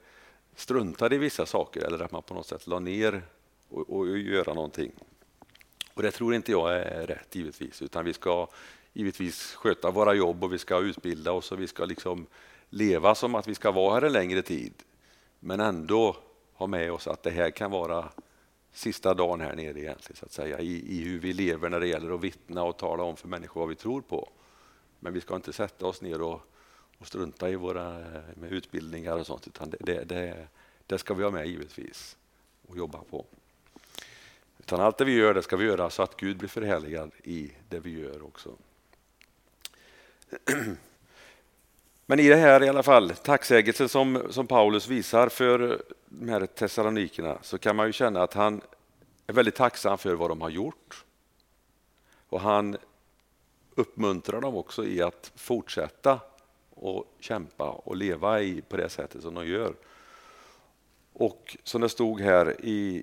struntade 0.56 1.14
i 1.14 1.18
vissa 1.18 1.46
saker 1.46 1.82
eller 1.82 2.04
att 2.04 2.12
man 2.12 2.22
på 2.22 2.34
något 2.34 2.46
sätt 2.46 2.66
la 2.66 2.78
ner 2.78 3.22
och, 3.68 3.90
och 3.90 4.18
göra 4.18 4.54
någonting. 4.54 4.92
Och 5.94 6.02
det 6.02 6.10
tror 6.10 6.34
inte 6.34 6.52
jag 6.52 6.72
är 6.72 7.06
rätt 7.06 7.34
givetvis, 7.34 7.82
utan 7.82 8.04
vi 8.04 8.12
ska 8.12 8.48
givetvis 8.92 9.54
sköta 9.54 9.90
våra 9.90 10.14
jobb 10.14 10.44
och 10.44 10.52
vi 10.52 10.58
ska 10.58 10.78
utbilda 10.78 11.32
oss 11.32 11.52
och 11.52 11.60
vi 11.60 11.66
ska 11.66 11.84
liksom 11.84 12.26
leva 12.70 13.14
som 13.14 13.34
att 13.34 13.48
vi 13.48 13.54
ska 13.54 13.70
vara 13.70 13.94
här 13.94 14.02
en 14.02 14.12
längre 14.12 14.42
tid. 14.42 14.72
Men 15.40 15.60
ändå 15.60 16.16
ha 16.54 16.66
med 16.66 16.92
oss 16.92 17.06
att 17.06 17.22
det 17.22 17.30
här 17.30 17.50
kan 17.50 17.70
vara 17.70 18.08
sista 18.74 19.14
dagen 19.14 19.40
här 19.40 19.56
nere 19.56 19.80
egentligen, 19.80 20.16
så 20.16 20.24
att 20.24 20.32
säga, 20.32 20.60
i, 20.60 20.98
i 20.98 21.04
hur 21.04 21.18
vi 21.18 21.32
lever 21.32 21.68
när 21.68 21.80
det 21.80 21.86
gäller 21.86 22.14
att 22.14 22.20
vittna 22.20 22.62
och 22.62 22.76
tala 22.76 23.02
om 23.02 23.16
för 23.16 23.28
människor 23.28 23.60
vad 23.60 23.68
vi 23.68 23.74
tror 23.74 24.00
på. 24.00 24.28
Men 25.00 25.12
vi 25.12 25.20
ska 25.20 25.36
inte 25.36 25.52
sätta 25.52 25.86
oss 25.86 26.00
ner 26.00 26.20
och, 26.20 26.40
och 26.98 27.06
strunta 27.06 27.50
i 27.50 27.56
våra 27.56 28.00
eh, 28.00 28.22
med 28.34 28.52
utbildningar 28.52 29.18
och 29.18 29.26
sånt, 29.26 29.46
utan 29.46 29.70
det, 29.70 29.76
det, 29.80 30.04
det, 30.04 30.48
det 30.86 30.98
ska 30.98 31.14
vi 31.14 31.24
ha 31.24 31.30
med 31.30 31.46
givetvis 31.46 32.16
och 32.68 32.76
jobba 32.76 33.00
på. 33.10 33.26
Utan 34.58 34.80
allt 34.80 34.98
det 34.98 35.04
vi 35.04 35.12
gör, 35.12 35.34
det 35.34 35.42
ska 35.42 35.56
vi 35.56 35.64
göra 35.64 35.90
så 35.90 36.02
att 36.02 36.16
Gud 36.16 36.36
blir 36.36 36.48
förhärligad 36.48 37.10
i 37.24 37.52
det 37.68 37.80
vi 37.80 38.00
gör 38.00 38.22
också. 38.22 38.56
Men 42.06 42.20
i 42.20 42.28
det 42.28 42.36
här 42.36 42.62
i 42.62 42.68
alla 42.68 42.82
fall, 42.82 43.10
tacksägelsen 43.10 43.88
som, 43.88 44.22
som 44.30 44.46
Paulus 44.46 44.88
visar 44.88 45.28
för 45.28 45.82
de 46.06 46.28
här 46.28 46.46
Thessalonikerna 46.46 47.38
så 47.42 47.58
kan 47.58 47.76
man 47.76 47.86
ju 47.86 47.92
känna 47.92 48.22
att 48.22 48.34
han 48.34 48.60
är 49.26 49.32
väldigt 49.32 49.54
tacksam 49.54 49.98
för 49.98 50.14
vad 50.14 50.30
de 50.30 50.40
har 50.40 50.50
gjort. 50.50 51.04
Och 52.28 52.40
han 52.40 52.76
uppmuntrar 53.74 54.40
dem 54.40 54.56
också 54.56 54.84
i 54.84 55.02
att 55.02 55.32
fortsätta 55.36 56.20
och 56.70 57.14
kämpa 57.20 57.70
och 57.70 57.96
leva 57.96 58.40
i 58.40 58.62
på 58.62 58.76
det 58.76 58.88
sättet 58.88 59.22
som 59.22 59.34
de 59.34 59.46
gör. 59.46 59.74
Och 61.12 61.56
som 61.64 61.80
det 61.80 61.88
stod 61.88 62.20
här 62.20 62.56
i 62.60 63.02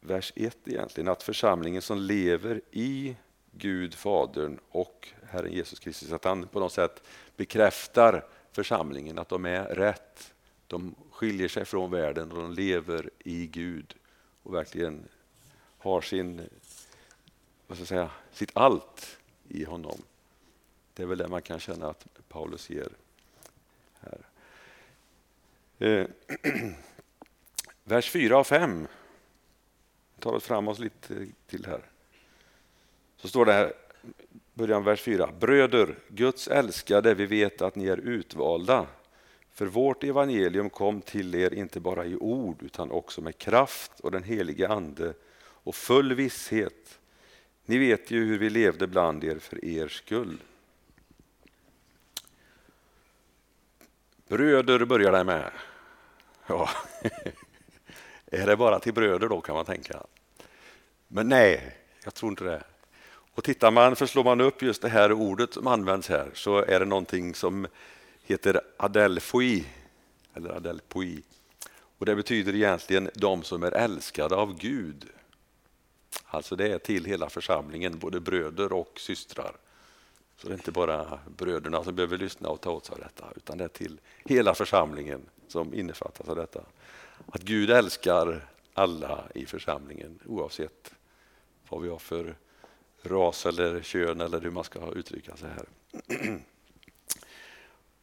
vers 0.00 0.32
1 0.36 0.58
egentligen, 0.64 1.08
att 1.08 1.22
församlingen 1.22 1.82
som 1.82 1.98
lever 1.98 2.60
i 2.70 3.16
Gud, 3.50 3.94
Fadern 3.94 4.58
och 4.70 5.08
Herren 5.30 5.52
Jesus 5.52 5.78
Kristus, 5.78 6.12
att 6.12 6.24
han 6.24 6.46
på 6.46 6.60
något 6.60 6.72
sätt 6.72 7.02
bekräftar 7.36 8.24
församlingen, 8.52 9.18
att 9.18 9.28
de 9.28 9.44
är 9.44 9.64
rätt. 9.64 10.34
De 10.66 10.94
skiljer 11.10 11.48
sig 11.48 11.64
från 11.64 11.90
världen 11.90 12.32
och 12.32 12.42
de 12.42 12.52
lever 12.52 13.10
i 13.18 13.46
Gud 13.46 13.94
och 14.42 14.54
verkligen 14.54 15.08
har 15.78 16.00
sin, 16.00 16.48
vad 17.66 17.78
ska 17.78 17.82
jag 17.82 17.88
säga, 17.88 18.10
sitt 18.32 18.50
allt 18.54 19.18
i 19.48 19.64
honom. 19.64 20.02
Det 20.94 21.02
är 21.02 21.06
väl 21.06 21.18
det 21.18 21.28
man 21.28 21.42
kan 21.42 21.60
känna 21.60 21.88
att 21.88 22.06
Paulus 22.28 22.70
ger 22.70 22.88
här. 24.00 24.18
Eh, 25.78 26.06
vers 27.84 28.10
4 28.10 28.38
och 28.38 28.46
5 28.46 28.86
tar 30.18 30.32
oss 30.32 30.44
framåt 30.44 30.78
lite 30.78 31.26
till 31.46 31.66
här. 31.66 31.82
Så 33.16 33.28
står 33.28 33.46
det 33.46 33.52
här, 33.52 33.72
början 34.54 34.84
vers 34.84 35.02
4. 35.02 35.32
Bröder, 35.40 35.98
Guds 36.08 36.48
älskade, 36.48 37.14
vi 37.14 37.26
vet 37.26 37.62
att 37.62 37.76
ni 37.76 37.86
är 37.86 37.96
utvalda. 37.96 38.86
För 39.52 39.66
vårt 39.66 40.04
evangelium 40.04 40.70
kom 40.70 41.00
till 41.00 41.34
er 41.34 41.54
inte 41.54 41.80
bara 41.80 42.04
i 42.04 42.16
ord 42.16 42.62
utan 42.62 42.90
också 42.90 43.20
med 43.20 43.38
kraft 43.38 44.00
och 44.00 44.10
den 44.10 44.22
helige 44.22 44.68
Ande 44.68 45.14
och 45.38 45.74
full 45.74 46.14
visshet. 46.14 46.98
Ni 47.64 47.78
vet 47.78 48.10
ju 48.10 48.24
hur 48.24 48.38
vi 48.38 48.50
levde 48.50 48.86
bland 48.86 49.24
er 49.24 49.38
för 49.38 49.64
er 49.64 49.88
skull. 49.88 50.38
Bröder 54.28 54.84
börjar 54.84 55.12
det 55.12 55.24
med. 55.24 55.50
Ja. 56.46 56.68
Är 58.26 58.46
det 58.46 58.56
bara 58.56 58.78
till 58.78 58.94
bröder 58.94 59.28
då 59.28 59.40
kan 59.40 59.54
man 59.54 59.64
tänka. 59.64 60.02
Men 61.08 61.28
nej, 61.28 61.76
jag 62.04 62.14
tror 62.14 62.30
inte 62.30 62.44
det. 62.44 62.64
Och 63.34 63.44
tittar 63.44 63.70
man, 63.70 63.96
för 63.96 64.06
slår 64.06 64.24
man 64.24 64.40
upp 64.40 64.62
just 64.62 64.82
det 64.82 64.88
här 64.88 65.12
ordet 65.12 65.54
som 65.54 65.66
används 65.66 66.08
här 66.08 66.30
så 66.34 66.58
är 66.58 66.80
det 66.80 66.86
någonting 66.86 67.34
som 67.34 67.66
heter 68.22 68.60
adelphoi, 68.76 69.66
eller 70.34 70.50
adelpoi. 70.50 71.22
Och 71.98 72.06
det 72.06 72.16
betyder 72.16 72.54
egentligen 72.54 73.10
de 73.14 73.42
som 73.42 73.62
är 73.62 73.72
älskade 73.72 74.36
av 74.36 74.58
Gud. 74.58 75.08
Alltså 76.24 76.56
det 76.56 76.72
är 76.72 76.78
till 76.78 77.04
hela 77.04 77.30
församlingen, 77.30 77.98
både 77.98 78.20
bröder 78.20 78.72
och 78.72 78.92
systrar. 79.00 79.56
Så 80.36 80.48
det 80.48 80.54
är 80.54 80.56
inte 80.56 80.72
bara 80.72 81.18
bröderna 81.36 81.84
som 81.84 81.94
behöver 81.94 82.18
lyssna 82.18 82.48
och 82.48 82.60
ta 82.60 82.70
åt 82.70 82.86
sig 82.86 82.94
av 82.94 83.00
detta, 83.00 83.24
utan 83.36 83.58
det 83.58 83.64
är 83.64 83.68
till 83.68 84.00
hela 84.24 84.54
församlingen 84.54 85.20
som 85.48 85.74
innefattas 85.74 86.28
av 86.28 86.36
detta. 86.36 86.60
Att 87.26 87.42
Gud 87.42 87.70
älskar 87.70 88.48
alla 88.74 89.24
i 89.34 89.46
församlingen 89.46 90.18
oavsett 90.26 90.94
vad 91.68 91.82
vi 91.82 91.88
har 91.88 91.98
för 91.98 92.36
ras 93.02 93.46
eller 93.46 93.82
kön 93.82 94.20
eller 94.20 94.40
hur 94.40 94.50
man 94.50 94.64
ska 94.64 94.92
uttrycka 94.92 95.36
sig 95.36 95.50
här. 95.50 95.66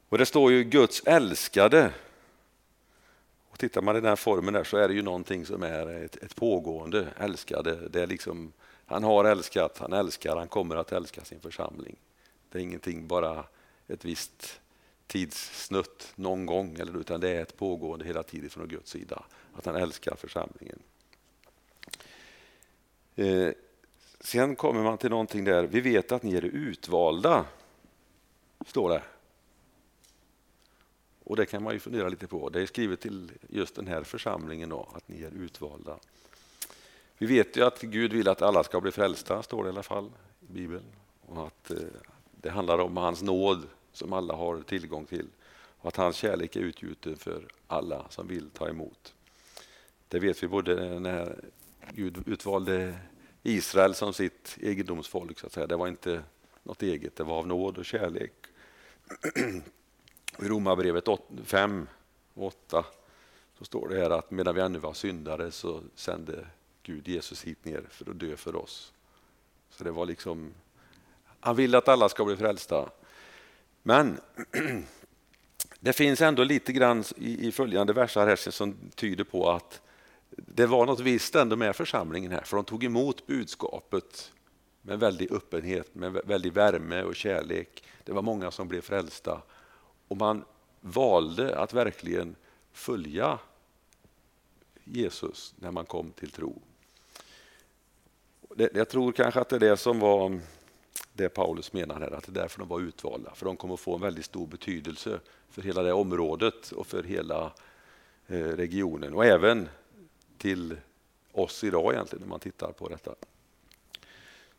Och 0.09 0.17
Det 0.17 0.25
står 0.25 0.51
ju 0.51 0.63
Guds 0.63 1.03
älskade. 1.05 1.93
Och 3.49 3.59
Tittar 3.59 3.81
man 3.81 3.97
i 3.97 4.01
den 4.01 4.17
formen 4.17 4.53
där 4.53 4.63
så 4.63 4.77
är 4.77 4.87
det 4.87 4.93
ju 4.93 5.01
någonting 5.01 5.45
som 5.45 5.63
är 5.63 5.87
ett, 5.87 6.15
ett 6.15 6.35
pågående 6.35 7.07
älskade. 7.17 7.89
Det 7.89 8.01
är 8.01 8.07
liksom, 8.07 8.53
han 8.85 9.03
har 9.03 9.25
älskat, 9.25 9.77
han 9.77 9.93
älskar, 9.93 10.35
han 10.35 10.47
kommer 10.47 10.75
att 10.75 10.91
älska 10.91 11.25
sin 11.25 11.39
församling. 11.39 11.95
Det 12.49 12.57
är 12.57 12.61
ingenting 12.61 13.07
bara 13.07 13.43
ett 13.87 14.05
visst 14.05 14.59
tidssnutt 15.07 16.11
någon 16.15 16.45
gång, 16.45 16.75
eller, 16.79 16.99
utan 16.99 17.21
det 17.21 17.29
är 17.29 17.41
ett 17.41 17.57
pågående 17.57 18.05
hela 18.05 18.23
tiden 18.23 18.49
från 18.49 18.67
Guds 18.67 18.91
sida. 18.91 19.23
Att 19.53 19.65
han 19.65 19.75
älskar 19.75 20.15
församlingen. 20.15 20.79
Eh, 23.15 23.53
Sen 24.19 24.55
kommer 24.55 24.83
man 24.83 24.97
till 24.97 25.09
någonting 25.09 25.43
där, 25.43 25.63
vi 25.63 25.81
vet 25.81 26.11
att 26.11 26.23
ni 26.23 26.35
är 26.35 26.45
utvalda, 26.45 27.45
står 28.65 28.89
det. 28.89 29.03
Och 31.23 31.35
det 31.35 31.45
kan 31.45 31.63
man 31.63 31.73
ju 31.73 31.79
fundera 31.79 32.09
lite 32.09 32.27
på. 32.27 32.49
Det 32.49 32.61
är 32.61 32.65
skrivet 32.65 32.99
till 33.01 33.31
just 33.49 33.75
den 33.75 33.87
här 33.87 34.03
församlingen 34.03 34.69
då, 34.69 34.87
att 34.93 35.07
ni 35.07 35.23
är 35.23 35.31
utvalda. 35.31 35.97
Vi 37.17 37.25
vet 37.25 37.57
ju 37.57 37.63
att 37.63 37.81
Gud 37.81 38.13
vill 38.13 38.29
att 38.29 38.41
alla 38.41 38.63
ska 38.63 38.81
bli 38.81 38.91
frälsta, 38.91 39.43
står 39.43 39.63
det 39.63 39.67
i 39.67 39.71
alla 39.71 39.83
fall 39.83 40.11
i 40.39 40.53
Bibeln. 40.53 40.83
Och 41.25 41.47
att 41.47 41.71
eh, 41.71 41.77
det 42.31 42.49
handlar 42.49 42.79
om 42.79 42.97
hans 42.97 43.21
nåd 43.21 43.67
som 43.93 44.13
alla 44.13 44.35
har 44.35 44.61
tillgång 44.61 45.05
till 45.05 45.27
och 45.81 45.87
att 45.87 45.95
hans 45.95 46.15
kärlek 46.15 46.55
är 46.55 46.59
utgjuten 46.59 47.17
för 47.17 47.47
alla 47.67 48.05
som 48.09 48.27
vill 48.27 48.49
ta 48.49 48.69
emot. 48.69 49.13
Det 50.07 50.19
vet 50.19 50.43
vi 50.43 50.47
både 50.47 50.99
när 50.99 51.39
Gud 51.91 52.27
utvalde 52.27 52.95
Israel 53.43 53.95
som 53.95 54.13
sitt 54.13 54.57
egendomsfolk. 54.61 55.39
Så 55.39 55.45
att 55.45 55.53
säga. 55.53 55.67
Det 55.67 55.75
var 55.75 55.87
inte 55.87 56.23
något 56.63 56.83
eget, 56.83 57.15
det 57.15 57.23
var 57.23 57.37
av 57.37 57.47
nåd 57.47 57.77
och 57.77 57.85
kärlek. 57.85 58.33
I 60.39 60.47
Romarbrevet 60.47 61.05
5 61.45 61.87
och 62.33 62.47
8 62.47 62.85
så 63.57 63.65
står 63.65 63.89
det 63.89 63.95
här 63.95 64.09
att 64.09 64.31
medan 64.31 64.55
vi 64.55 64.61
ännu 64.61 64.79
var 64.79 64.93
syndare 64.93 65.51
så 65.51 65.81
sände 65.95 66.47
Gud 66.83 67.07
Jesus 67.07 67.43
hit 67.43 67.65
ner 67.65 67.83
för 67.89 68.09
att 68.09 68.19
dö 68.19 68.35
för 68.35 68.55
oss. 68.55 68.93
Så 69.69 69.83
det 69.83 69.91
var 69.91 70.05
liksom, 70.05 70.53
han 71.39 71.55
vill 71.55 71.75
att 71.75 71.87
alla 71.87 72.09
ska 72.09 72.25
bli 72.25 72.37
frälsta. 72.37 72.89
Men 73.83 74.19
det 75.79 75.93
finns 75.93 76.21
ändå 76.21 76.43
lite 76.43 76.73
grann 76.73 77.03
i, 77.17 77.51
följande 77.51 77.93
versar 77.93 78.27
här 78.27 78.51
som 78.51 78.75
tyder 78.95 79.23
på 79.23 79.49
att 79.49 79.81
det 80.29 80.65
var 80.65 80.85
något 80.85 80.99
visst 80.99 81.35
ändå 81.35 81.55
med 81.55 81.75
församlingen 81.75 82.31
här, 82.31 82.41
för 82.41 82.57
de 82.57 82.65
tog 82.65 82.83
emot 82.83 83.27
budskapet 83.27 84.31
med 84.81 84.99
väldig 84.99 85.31
öppenhet, 85.31 85.95
med 85.95 86.13
väldig 86.13 86.53
värme 86.53 87.03
och 87.03 87.15
kärlek. 87.15 87.83
Det 88.03 88.11
var 88.11 88.21
många 88.21 88.51
som 88.51 88.67
blev 88.67 88.81
frälsta 88.81 89.41
och 90.07 90.17
man 90.17 90.45
valde 90.81 91.59
att 91.59 91.73
verkligen 91.73 92.35
följa 92.71 93.39
Jesus 94.83 95.53
när 95.57 95.71
man 95.71 95.85
kom 95.85 96.11
till 96.11 96.31
tro. 96.31 96.61
Jag 98.73 98.89
tror 98.89 99.11
kanske 99.11 99.39
att 99.39 99.49
det 99.49 99.55
är 99.55 99.59
det 99.59 99.77
som 99.77 99.99
var 99.99 100.39
det 101.13 101.29
Paulus 101.29 101.73
menar 101.73 101.99
här, 101.99 102.11
att 102.11 102.23
det 102.23 102.31
är 102.31 102.41
därför 102.41 102.59
de 102.59 102.67
var 102.67 102.79
utvalda. 102.79 103.35
För 103.35 103.45
de 103.45 103.57
kommer 103.57 103.73
att 103.73 103.79
få 103.79 103.95
en 103.95 104.01
väldigt 104.01 104.25
stor 104.25 104.47
betydelse 104.47 105.19
för 105.49 105.61
hela 105.61 105.83
det 105.83 105.93
området 105.93 106.71
och 106.71 106.87
för 106.87 107.03
hela 107.03 107.51
eh, 108.27 108.37
regionen 108.37 109.13
och 109.13 109.25
även 109.25 109.69
till 110.39 110.77
oss 111.31 111.63
idag 111.63 111.93
egentligen 111.93 112.21
när 112.21 112.29
man 112.29 112.39
tittar 112.39 112.71
på 112.71 112.87
detta. 112.87 113.15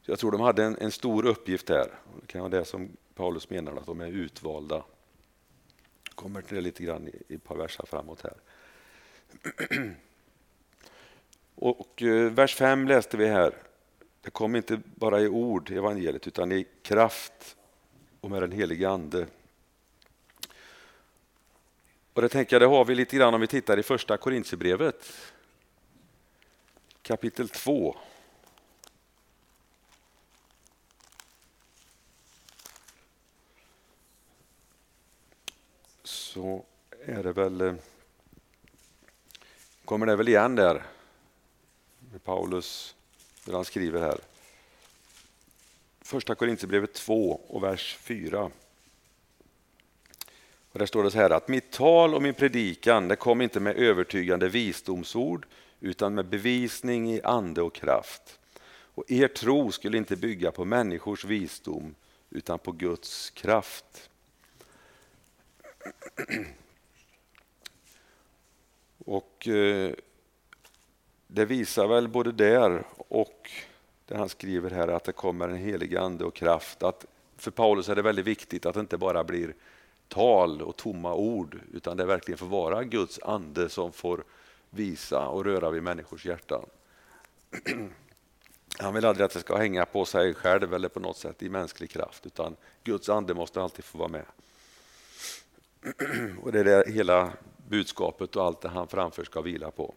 Så 0.02 0.10
jag 0.10 0.18
tror 0.18 0.30
de 0.30 0.40
hade 0.40 0.64
en, 0.64 0.76
en 0.80 0.90
stor 0.90 1.26
uppgift 1.26 1.68
här. 1.68 1.90
Det 2.20 2.26
kan 2.26 2.40
vara 2.40 2.50
det 2.50 2.64
som 2.64 2.88
Paulus 3.14 3.50
menar, 3.50 3.76
att 3.76 3.86
de 3.86 4.00
är 4.00 4.06
utvalda. 4.06 4.84
Jag 6.04 6.14
kommer 6.14 6.42
till 6.42 6.54
det 6.54 6.60
lite 6.60 6.84
grann 6.84 7.08
i, 7.08 7.22
i 7.28 7.34
ett 7.34 7.44
par 7.44 7.56
verser 7.56 7.86
framåt 7.86 8.22
här. 8.22 8.34
Och, 11.54 12.02
eh, 12.02 12.32
vers 12.32 12.54
5 12.54 12.88
läste 12.88 13.16
vi 13.16 13.26
här. 13.26 13.54
Det 14.20 14.30
kom 14.30 14.56
inte 14.56 14.80
bara 14.94 15.20
i 15.20 15.28
ord, 15.28 15.70
evangeliet, 15.70 16.26
utan 16.26 16.52
i 16.52 16.66
kraft 16.82 17.56
och 18.20 18.30
med 18.30 18.42
den 18.42 18.52
helige 18.52 18.88
Ande. 18.88 19.26
Och 22.12 22.22
det 22.22 22.28
tänker 22.28 22.54
jag, 22.56 22.62
det 22.62 22.76
har 22.76 22.84
vi 22.84 22.94
lite 22.94 23.16
grann 23.16 23.34
om 23.34 23.40
vi 23.40 23.46
tittar 23.46 23.78
i 23.78 23.82
första 23.82 24.16
Korintierbrevet 24.16 25.12
kapitel 27.10 27.48
2. 27.48 27.96
Så 36.02 36.64
är 37.06 37.22
det 37.22 37.32
väl, 37.32 37.60
eh, 37.60 37.74
kommer 39.84 40.06
det 40.06 40.16
väl 40.16 40.28
igen 40.28 40.56
där 40.56 40.82
med 42.12 42.24
Paulus 42.24 42.94
där 43.44 43.52
han 43.52 43.64
skriver 43.64 44.00
här. 44.00 44.18
Första 46.00 46.34
Korintierbrevet 46.34 46.94
2 46.94 47.40
och 47.48 47.62
vers 47.62 47.96
4. 48.00 48.50
Och 50.72 50.78
där 50.78 50.86
står 50.86 51.04
det 51.04 51.10
så 51.10 51.18
här 51.18 51.30
att 51.30 51.48
mitt 51.48 51.72
tal 51.72 52.14
och 52.14 52.22
min 52.22 52.34
predikan 52.34 53.08
det 53.08 53.16
kom 53.16 53.40
inte 53.40 53.60
med 53.60 53.76
övertygande 53.76 54.48
visdomsord 54.48 55.46
utan 55.80 56.14
med 56.14 56.26
bevisning 56.26 57.12
i 57.12 57.22
ande 57.22 57.62
och 57.62 57.74
kraft. 57.74 58.38
Och 58.94 59.10
er 59.10 59.28
tro 59.28 59.72
skulle 59.72 59.98
inte 59.98 60.16
bygga 60.16 60.52
på 60.52 60.64
människors 60.64 61.24
visdom 61.24 61.94
utan 62.30 62.58
på 62.58 62.72
Guds 62.72 63.30
kraft. 63.30 64.10
Och 69.04 69.48
eh, 69.48 69.92
det 71.26 71.44
visar 71.44 71.86
väl 71.86 72.08
både 72.08 72.32
där 72.32 72.84
och 72.96 73.50
det 74.06 74.16
han 74.16 74.28
skriver 74.28 74.70
här 74.70 74.88
att 74.88 75.04
det 75.04 75.12
kommer 75.12 75.48
en 75.48 75.56
helig 75.56 75.96
ande 75.96 76.24
och 76.24 76.34
kraft. 76.34 76.82
Att 76.82 77.06
för 77.36 77.50
Paulus 77.50 77.88
är 77.88 77.96
det 77.96 78.02
väldigt 78.02 78.26
viktigt 78.26 78.66
att 78.66 78.74
det 78.74 78.80
inte 78.80 78.98
bara 78.98 79.24
blir 79.24 79.54
tal 80.08 80.62
och 80.62 80.76
tomma 80.76 81.14
ord 81.14 81.60
utan 81.72 81.96
det 81.96 82.06
verkligen 82.06 82.38
får 82.38 82.46
vara 82.46 82.84
Guds 82.84 83.20
ande 83.22 83.68
som 83.68 83.92
får 83.92 84.24
visa 84.70 85.28
och 85.28 85.44
röra 85.44 85.70
vid 85.70 85.82
människors 85.82 86.26
hjärtan. 86.26 86.66
Han 88.78 88.94
vill 88.94 89.04
aldrig 89.04 89.24
att 89.24 89.32
det 89.32 89.40
ska 89.40 89.56
hänga 89.56 89.86
på 89.86 90.04
sig 90.04 90.34
själv 90.34 90.74
eller 90.74 90.88
på 90.88 91.00
något 91.00 91.16
sätt 91.16 91.42
i 91.42 91.48
mänsklig 91.48 91.90
kraft 91.90 92.26
utan 92.26 92.56
Guds 92.84 93.08
ande 93.08 93.34
måste 93.34 93.62
alltid 93.62 93.84
få 93.84 93.98
vara 93.98 94.08
med. 94.08 94.24
Och 96.42 96.52
Det 96.52 96.60
är 96.60 96.64
det 96.64 96.90
hela 96.90 97.32
budskapet 97.68 98.36
och 98.36 98.44
allt 98.44 98.60
det 98.60 98.68
han 98.68 98.88
framför 98.88 99.24
ska 99.24 99.40
vila 99.40 99.70
på. 99.70 99.94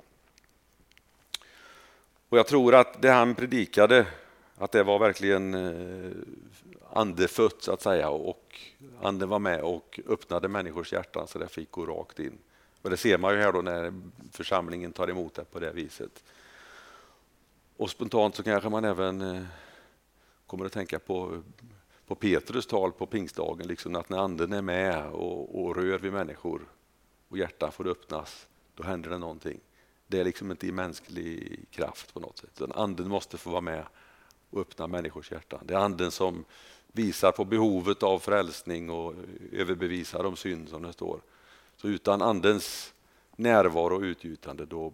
Och 2.29 2.37
Jag 2.37 2.47
tror 2.47 2.75
att 2.75 3.01
det 3.01 3.09
han 3.09 3.35
predikade, 3.35 4.07
att 4.57 4.71
det 4.71 4.83
var 4.83 4.99
verkligen 4.99 5.53
eh, 5.53 6.11
andefött 6.93 7.63
så 7.63 7.71
att 7.71 7.81
säga 7.81 8.09
och 8.09 8.59
anden 9.01 9.29
var 9.29 9.39
med 9.39 9.61
och 9.61 9.99
öppnade 10.07 10.47
människors 10.47 10.93
hjärtan 10.93 11.27
så 11.27 11.39
det 11.39 11.47
fick 11.47 11.71
gå 11.71 11.85
rakt 11.85 12.19
in. 12.19 12.37
Och 12.83 12.89
Det 12.89 12.97
ser 12.97 13.17
man 13.17 13.33
ju 13.33 13.39
här 13.39 13.51
då 13.51 13.61
när 13.61 13.93
församlingen 14.31 14.93
tar 14.93 15.09
emot 15.09 15.33
det 15.33 15.43
på 15.43 15.59
det 15.59 15.71
viset. 15.71 16.23
Och 17.77 17.89
spontant 17.89 18.35
så 18.35 18.43
kanske 18.43 18.69
man 18.69 18.85
även 18.85 19.21
eh, 19.21 19.43
kommer 20.47 20.65
att 20.65 20.71
tänka 20.71 20.99
på, 20.99 21.43
på 22.07 22.15
Petrus 22.15 22.67
tal 22.67 22.91
på 22.91 23.05
pingstdagen, 23.05 23.67
liksom 23.67 23.95
att 23.95 24.09
när 24.09 24.17
anden 24.17 24.53
är 24.53 24.61
med 24.61 25.09
och, 25.09 25.63
och 25.63 25.75
rör 25.75 25.99
vid 25.99 26.13
människor 26.13 26.61
och 27.27 27.37
hjärtan 27.37 27.71
får 27.71 27.87
öppnas, 27.87 28.47
då 28.75 28.83
händer 28.83 29.09
det 29.09 29.17
någonting. 29.17 29.59
Det 30.07 30.19
är 30.19 30.23
liksom 30.23 30.51
inte 30.51 30.67
i 30.67 30.71
mänsklig 30.71 31.59
kraft 31.71 32.13
på 32.13 32.19
något 32.19 32.37
sätt. 32.37 32.49
Utan 32.55 32.71
anden 32.71 33.07
måste 33.07 33.37
få 33.37 33.49
vara 33.49 33.61
med 33.61 33.85
och 34.49 34.61
öppna 34.61 34.87
människors 34.87 35.31
hjärtan. 35.31 35.59
Det 35.63 35.73
är 35.73 35.77
anden 35.77 36.11
som 36.11 36.45
visar 36.87 37.31
på 37.31 37.45
behovet 37.45 38.03
av 38.03 38.19
frälsning 38.19 38.89
och 38.89 39.15
överbevisar 39.51 40.23
om 40.23 40.35
synd 40.35 40.69
som 40.69 40.83
det 40.83 40.93
står. 40.93 41.21
Så 41.83 41.89
utan 41.89 42.21
andens 42.21 42.93
närvaro 43.35 43.95
och 43.95 44.01
utgjutande 44.01 44.65
då, 44.65 44.93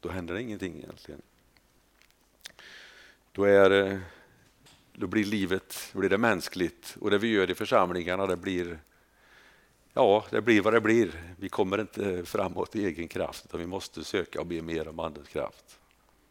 då 0.00 0.08
händer 0.08 0.34
det 0.34 0.42
ingenting 0.42 0.76
egentligen. 0.76 1.22
Då 3.32 3.44
är 3.44 3.70
eh, 3.70 3.98
då 4.92 5.06
blir 5.06 5.24
livet 5.24 5.90
då 5.92 5.98
blir 5.98 6.10
det 6.10 6.18
mänskligt 6.18 6.96
och 7.00 7.10
det 7.10 7.18
vi 7.18 7.28
gör 7.28 7.50
i 7.50 7.54
församlingarna 7.54 8.26
det 8.26 8.36
blir 8.36 8.78
Ja, 9.92 10.24
det 10.30 10.40
blir 10.40 10.62
vad 10.62 10.72
det 10.72 10.80
blir. 10.80 11.34
Vi 11.38 11.48
kommer 11.48 11.80
inte 11.80 12.24
framåt 12.24 12.76
i 12.76 12.86
egen 12.86 13.08
kraft 13.08 13.44
utan 13.44 13.60
vi 13.60 13.66
måste 13.66 14.04
söka 14.04 14.40
och 14.40 14.46
be 14.46 14.62
mer 14.62 14.88
om 14.88 15.00
Andens 15.00 15.28
kraft. 15.28 15.78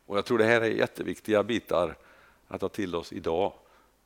Och 0.05 0.17
Jag 0.17 0.25
tror 0.25 0.37
det 0.37 0.45
här 0.45 0.61
är 0.61 0.69
jätteviktiga 0.69 1.43
bitar 1.43 1.97
att 2.47 2.61
ta 2.61 2.69
till 2.69 2.95
oss 2.95 3.13
idag 3.13 3.53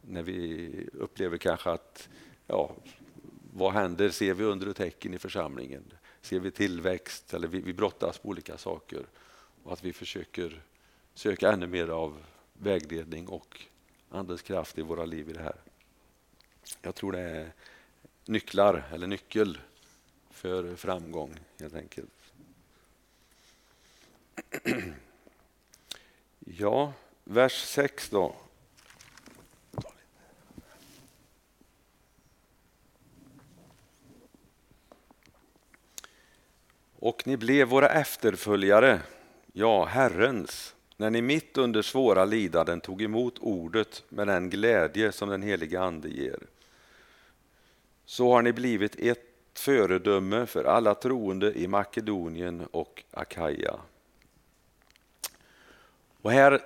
när 0.02 0.24
vi 0.24 0.70
upplever 0.94 1.38
kanske 1.38 1.70
att 1.70 2.10
ja, 2.48 2.76
vad 3.58 3.74
händer? 3.74 4.10
Ser 4.10 4.34
vi 4.34 4.44
under 4.44 4.70
och 4.70 4.76
tecken 4.76 5.14
i 5.14 5.20
församlingen? 5.20 5.94
Ser 6.22 6.40
vi 6.40 6.52
tillväxt? 6.52 7.34
Eller 7.34 7.48
vi, 7.48 7.62
vi 7.62 7.74
brottas 7.74 8.24
med 8.24 8.30
olika 8.30 8.58
saker. 8.58 9.06
Och 9.64 9.74
att 9.74 9.84
vi 9.84 9.94
försöker 9.94 10.62
söka 11.14 11.52
ännu 11.52 11.68
mer 11.68 11.88
av 11.88 12.24
vägledning 12.54 13.28
och 13.28 13.62
Andens 14.10 14.42
kraft 14.42 14.78
i 14.78 14.82
våra 14.82 15.06
liv 15.06 15.30
i 15.30 15.34
det 15.34 15.42
här. 15.42 15.56
Jag 16.82 16.96
tror 16.96 17.12
det 17.12 17.20
är 17.20 17.54
nycklar 18.26 18.84
eller 18.94 19.08
nyckel 19.08 19.58
för 20.32 20.76
framgång 20.76 21.34
helt 21.60 21.76
enkelt. 21.76 22.12
Ja, 26.40 26.94
vers 27.24 27.64
6 27.64 28.10
då. 28.10 28.36
Och 37.08 37.28
ni 37.28 37.38
blev 37.38 37.68
våra 37.68 37.90
efterföljare, 37.90 39.02
ja, 39.54 39.86
Herrens, 39.86 40.76
när 40.98 41.10
ni 41.10 41.22
mitt 41.22 41.58
under 41.58 41.82
svåra 41.82 42.26
lidanden 42.26 42.82
tog 42.82 43.02
emot 43.02 43.38
ordet 43.40 44.04
med 44.10 44.28
den 44.28 44.50
glädje 44.50 45.12
som 45.12 45.30
den 45.30 45.42
helige 45.42 45.82
Ande 45.82 46.10
ger. 46.10 46.40
Så 48.06 48.32
har 48.32 48.42
ni 48.42 48.54
blivit 48.54 48.96
ett 48.96 49.20
föredöme 49.54 50.46
för 50.46 50.64
alla 50.64 50.96
troende 50.96 51.60
i 51.60 51.68
Makedonien 51.68 52.68
och 52.72 53.04
Akaja. 53.12 53.76
Och 56.22 56.32
här 56.32 56.62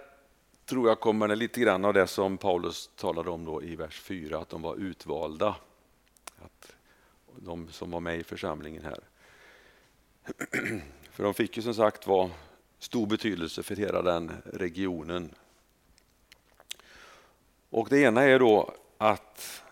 tror 0.66 0.88
jag 0.88 1.00
kommer 1.00 1.28
det 1.28 1.36
lite 1.36 1.60
grann 1.60 1.86
av 1.86 1.94
det 1.94 2.08
som 2.08 2.38
Paulus 2.38 2.90
talade 2.96 3.30
om 3.30 3.46
då 3.46 3.64
i 3.64 3.76
vers 3.76 4.02
4, 4.02 4.40
att 4.40 4.50
de 4.50 4.62
var 4.62 4.76
utvalda. 4.76 5.56
Att 6.38 6.74
de 7.36 7.68
som 7.68 7.92
var 7.92 8.00
med 8.00 8.20
i 8.20 8.24
församlingen 8.24 8.84
här. 8.84 9.11
För 11.12 11.24
de 11.24 11.34
fick 11.34 11.58
ju 11.58 11.64
som 11.64 11.74
sagt 11.74 12.08
var 12.08 12.30
stor 12.80 13.08
betydelse 13.08 13.64
för 13.64 13.76
hela 13.76 14.02
den 14.02 14.32
regionen. 14.46 15.36
Och 17.70 17.90
Det 17.90 18.00
ena 18.00 18.22
är 18.22 18.40
då 18.40 18.74
att 18.98 19.64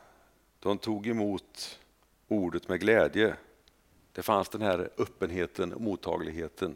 de 0.60 0.78
tog 0.78 1.08
emot 1.08 1.80
ordet 2.28 2.68
med 2.68 2.80
glädje. 2.80 3.36
Det 4.12 4.22
fanns 4.22 4.50
den 4.50 4.62
här 4.62 4.90
öppenheten 4.98 5.74
och 5.74 5.82
mottagligheten. 5.82 6.76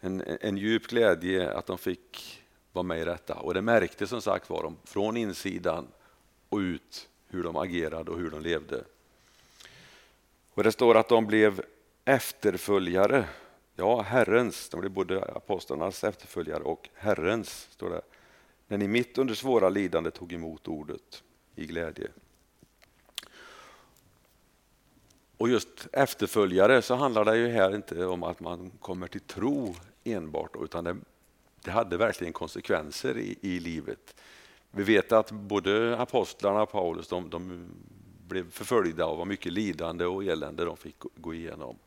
En, 0.00 0.22
en 0.40 0.56
djup 0.56 0.86
glädje 0.86 1.52
att 1.52 1.66
de 1.66 1.78
fick 1.78 2.42
vara 2.72 2.82
med 2.82 3.00
i 3.00 3.04
detta. 3.04 3.34
Och 3.34 3.54
det 3.54 3.62
märkte 3.62 4.06
som 4.06 4.22
sagt 4.22 4.50
var 4.50 4.62
de 4.62 4.76
från 4.84 5.16
insidan 5.16 5.86
och 6.48 6.58
ut 6.58 7.08
hur 7.28 7.42
de 7.42 7.56
agerade 7.56 8.10
och 8.10 8.18
hur 8.18 8.30
de 8.30 8.42
levde. 8.42 8.84
Och 10.54 10.64
Det 10.64 10.72
står 10.72 10.94
att 10.94 11.08
de 11.08 11.26
blev 11.26 11.62
efterföljare. 12.08 13.28
Ja, 13.76 14.02
Herrens. 14.02 14.68
De 14.68 14.80
blir 14.80 14.90
både 14.90 15.22
apostlarnas 15.22 16.04
efterföljare 16.04 16.62
och 16.62 16.88
Herrens. 16.94 17.68
står 17.70 17.90
det. 17.90 18.00
När 18.66 18.78
ni 18.78 18.88
mitt 18.88 19.18
under 19.18 19.34
svåra 19.34 19.68
lidande 19.68 20.10
tog 20.10 20.32
emot 20.32 20.68
ordet 20.68 21.22
i 21.54 21.66
glädje. 21.66 22.08
Och 25.36 25.48
just 25.48 25.86
efterföljare 25.92 26.82
så 26.82 26.94
handlar 26.94 27.24
det 27.24 27.36
ju 27.36 27.48
här 27.48 27.74
inte 27.74 28.06
om 28.06 28.22
att 28.22 28.40
man 28.40 28.70
kommer 28.70 29.06
till 29.06 29.20
tro 29.20 29.74
enbart 30.04 30.56
utan 30.60 30.84
det, 30.84 30.96
det 31.64 31.70
hade 31.70 31.96
verkligen 31.96 32.32
konsekvenser 32.32 33.18
i, 33.18 33.38
i, 33.40 33.60
livet. 33.60 34.20
Vi 34.70 34.82
vet 34.82 35.12
att 35.12 35.30
både 35.30 35.98
apostlarna 35.98 36.62
och 36.62 36.70
Paulus 36.70 37.08
de, 37.08 37.30
de 37.30 37.68
blev 38.28 38.50
förföljda 38.50 39.06
och 39.06 39.18
var 39.18 39.24
mycket 39.24 39.52
lidande 39.52 40.04
och 40.04 40.24
elände 40.24 40.64
de 40.64 40.76
fick 40.76 40.96
gå 41.14 41.34
igenom. 41.34 41.78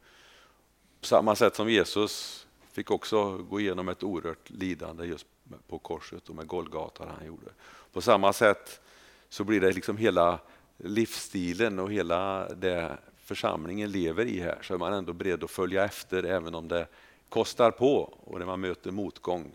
På 1.02 1.08
samma 1.08 1.36
sätt 1.36 1.56
som 1.56 1.70
Jesus 1.70 2.46
fick 2.72 2.92
också 2.92 3.38
gå 3.38 3.60
igenom 3.60 3.90
ett 3.90 4.04
oerhört 4.04 4.50
lidande 4.50 5.06
just 5.06 5.26
på 5.68 5.80
korset 5.80 6.30
och 6.30 6.36
med 6.36 6.48
Golgata 6.48 7.06
han 7.18 7.28
gjorde. 7.28 7.48
På 7.94 8.02
samma 8.02 8.34
sätt 8.34 8.82
så 9.30 9.44
blir 9.44 9.62
det 9.62 9.72
liksom 9.72 9.98
hela 9.98 10.40
livsstilen 10.78 11.80
och 11.80 11.92
hela 11.92 12.50
det 12.50 12.98
församlingen 13.18 13.92
lever 13.92 14.26
i 14.26 14.40
här 14.40 14.60
så 14.62 14.74
är 14.74 14.78
man 14.78 14.94
ändå 14.94 15.14
beredd 15.14 15.44
att 15.44 15.52
följa 15.52 15.86
efter 15.86 16.24
även 16.24 16.56
om 16.56 16.68
det 16.68 16.88
kostar 17.30 17.72
på 17.72 18.18
och 18.24 18.40
när 18.40 18.46
man 18.46 18.60
möter 18.60 18.92
motgång. 18.92 19.52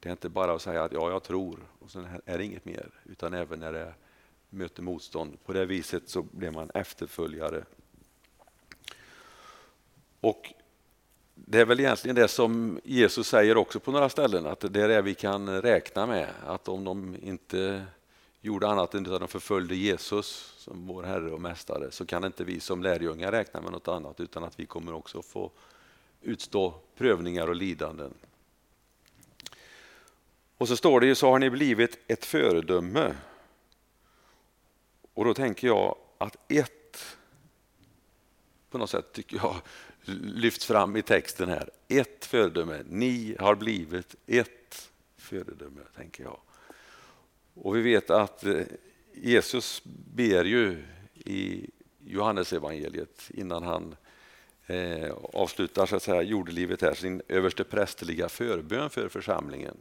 Det 0.00 0.08
är 0.08 0.12
inte 0.12 0.28
bara 0.28 0.54
att 0.54 0.62
säga 0.62 0.84
att 0.84 0.92
ja, 0.92 1.10
jag 1.10 1.22
tror 1.22 1.58
och 1.78 1.90
sen 1.90 2.06
är 2.24 2.38
det 2.38 2.44
inget 2.44 2.64
mer 2.64 2.90
utan 3.04 3.34
även 3.34 3.60
när 3.60 3.72
det 3.72 3.94
möter 4.50 4.82
motstånd. 4.82 5.44
På 5.44 5.52
det 5.52 5.66
viset 5.66 6.08
så 6.08 6.22
blir 6.22 6.50
man 6.50 6.70
efterföljare. 6.74 7.64
Och 10.20 10.54
det 11.34 11.60
är 11.60 11.64
väl 11.64 11.80
egentligen 11.80 12.16
det 12.16 12.28
som 12.28 12.80
Jesus 12.84 13.28
säger 13.28 13.56
också 13.56 13.80
på 13.80 13.92
några 13.92 14.08
ställen, 14.08 14.46
att 14.46 14.60
det 14.60 14.82
är 14.82 14.88
det 14.88 15.02
vi 15.02 15.14
kan 15.14 15.62
räkna 15.62 16.06
med. 16.06 16.28
Att 16.46 16.68
om 16.68 16.84
de 16.84 17.16
inte 17.22 17.84
gjorde 18.40 18.68
annat 18.68 18.94
än 18.94 19.12
att 19.12 19.20
de 19.20 19.28
förföljde 19.28 19.74
Jesus 19.74 20.54
som 20.56 20.86
vår 20.86 21.02
Herre 21.02 21.30
och 21.30 21.40
Mästare 21.40 21.90
så 21.90 22.06
kan 22.06 22.24
inte 22.24 22.44
vi 22.44 22.60
som 22.60 22.82
lärjungar 22.82 23.32
räkna 23.32 23.60
med 23.60 23.72
något 23.72 23.88
annat 23.88 24.20
utan 24.20 24.44
att 24.44 24.60
vi 24.60 24.66
kommer 24.66 24.94
också 24.94 25.22
få 25.22 25.50
utstå 26.22 26.74
prövningar 26.96 27.48
och 27.48 27.56
lidanden. 27.56 28.14
Och 30.58 30.68
så 30.68 30.76
står 30.76 31.00
det 31.00 31.06
ju 31.06 31.14
så 31.14 31.30
har 31.30 31.38
ni 31.38 31.50
blivit 31.50 31.98
ett 32.06 32.24
föredöme. 32.24 33.14
Och 35.14 35.24
då 35.24 35.34
tänker 35.34 35.66
jag 35.66 35.96
att 36.18 36.36
ett 36.52 37.16
på 38.70 38.78
något 38.78 38.90
sätt 38.90 39.12
tycker 39.12 39.36
jag 39.36 39.56
lyfts 40.08 40.66
fram 40.66 40.96
i 40.96 41.02
texten 41.02 41.48
här. 41.48 41.70
Ett 41.88 42.24
föredöme. 42.24 42.82
Ni 42.88 43.36
har 43.38 43.54
blivit 43.54 44.14
ett 44.26 44.90
föredöme, 45.16 45.80
tänker 45.96 46.24
jag. 46.24 46.38
Och 47.54 47.76
vi 47.76 47.80
vet 47.80 48.10
att 48.10 48.44
eh, 48.44 48.62
Jesus 49.12 49.82
ber 50.14 50.44
ju 50.44 50.84
i 51.14 51.70
Johannesevangeliet 52.04 53.30
innan 53.34 53.62
han 53.62 53.96
eh, 54.66 55.12
avslutar 55.32 55.86
så 55.86 55.96
att 55.96 56.02
säga, 56.02 56.22
jordelivet 56.22 56.82
här, 56.82 56.94
sin 56.94 57.22
överste 57.28 57.64
prästerliga 57.64 58.28
förbön 58.28 58.90
för 58.90 59.08
församlingen. 59.08 59.76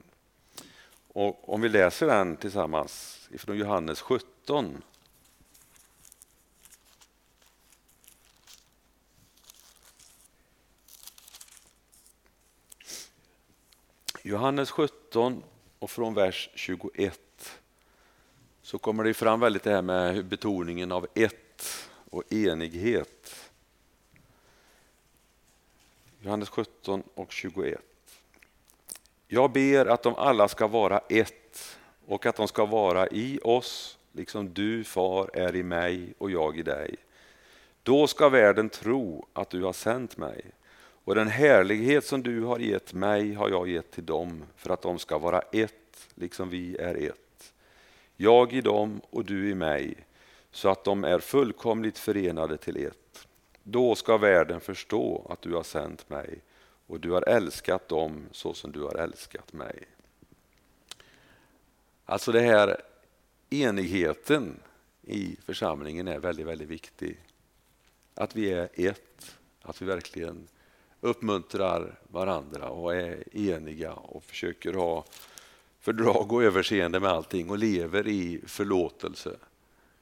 Och 1.07 1.53
om 1.53 1.61
vi 1.61 1.69
läser 1.69 2.07
den 2.07 2.37
tillsammans 2.37 3.19
ifrån 3.31 3.57
Johannes 3.57 4.01
17 4.01 4.81
Johannes 14.27 14.71
17 14.71 15.43
och 15.79 15.89
från 15.89 16.13
vers 16.13 16.49
21 16.55 17.59
så 18.61 18.77
kommer 18.77 19.03
det 19.03 19.13
fram 19.13 19.39
väldigt 19.39 19.63
det 19.63 19.71
här 19.71 19.81
med 19.81 20.25
betoningen 20.25 20.91
av 20.91 21.07
ett 21.13 21.89
och 22.09 22.33
enighet. 22.33 23.51
Johannes 26.19 26.49
17 26.49 27.03
och 27.15 27.31
21. 27.31 27.81
Jag 29.27 29.51
ber 29.51 29.85
att 29.85 30.03
de 30.03 30.15
alla 30.15 30.47
ska 30.47 30.67
vara 30.67 30.99
ett 31.09 31.77
och 32.05 32.25
att 32.25 32.35
de 32.35 32.47
ska 32.47 32.65
vara 32.65 33.07
i 33.07 33.39
oss, 33.43 33.97
liksom 34.11 34.53
du, 34.53 34.83
far, 34.83 35.29
är 35.33 35.55
i 35.55 35.63
mig 35.63 36.13
och 36.17 36.31
jag 36.31 36.57
i 36.57 36.63
dig. 36.63 36.95
Då 37.83 38.07
ska 38.07 38.29
världen 38.29 38.69
tro 38.69 39.27
att 39.33 39.49
du 39.49 39.63
har 39.63 39.73
sänt 39.73 40.17
mig. 40.17 40.51
Och 41.05 41.15
den 41.15 41.27
härlighet 41.27 42.05
som 42.05 42.23
du 42.23 42.41
har 42.41 42.59
gett 42.59 42.93
mig 42.93 43.33
har 43.33 43.49
jag 43.49 43.69
gett 43.69 43.91
till 43.91 44.05
dem 44.05 44.43
för 44.55 44.69
att 44.69 44.81
de 44.81 44.99
ska 44.99 45.17
vara 45.17 45.39
ett, 45.39 46.07
liksom 46.15 46.49
vi 46.49 46.77
är 46.77 46.95
ett 46.95 47.19
jag 48.17 48.53
i 48.53 48.61
dem 48.61 49.01
och 49.09 49.25
du 49.25 49.49
i 49.49 49.55
mig, 49.55 49.95
så 50.51 50.69
att 50.69 50.83
de 50.83 51.03
är 51.03 51.19
fullkomligt 51.19 51.97
förenade 51.97 52.57
till 52.57 52.85
ett. 52.85 53.27
Då 53.63 53.95
ska 53.95 54.17
världen 54.17 54.61
förstå 54.61 55.27
att 55.29 55.41
du 55.41 55.53
har 55.53 55.63
sänt 55.63 56.09
mig 56.09 56.39
och 56.87 56.99
du 56.99 57.11
har 57.11 57.29
älskat 57.29 57.89
dem 57.89 58.25
så 58.31 58.53
som 58.53 58.71
du 58.71 58.81
har 58.81 58.95
älskat 58.95 59.53
mig. 59.53 59.85
Alltså 62.05 62.31
det 62.31 62.41
här 62.41 62.81
enigheten 63.49 64.59
i 65.01 65.37
församlingen 65.45 66.07
är 66.07 66.19
väldigt, 66.19 66.45
väldigt 66.45 66.69
viktig. 66.69 67.19
Att 68.13 68.35
vi 68.35 68.51
är 68.51 68.69
ett, 68.73 69.35
att 69.61 69.81
vi 69.81 69.85
verkligen 69.85 70.47
uppmuntrar 71.05 71.99
varandra 72.07 72.69
och 72.69 72.95
är 72.95 73.37
eniga 73.37 73.93
och 73.93 74.23
försöker 74.23 74.73
ha 74.73 75.05
fördrag 75.79 76.31
och 76.31 76.43
överseende 76.43 76.99
med 76.99 77.09
allting 77.09 77.49
och 77.49 77.57
lever 77.57 78.07
i 78.07 78.41
förlåtelse. 78.47 79.35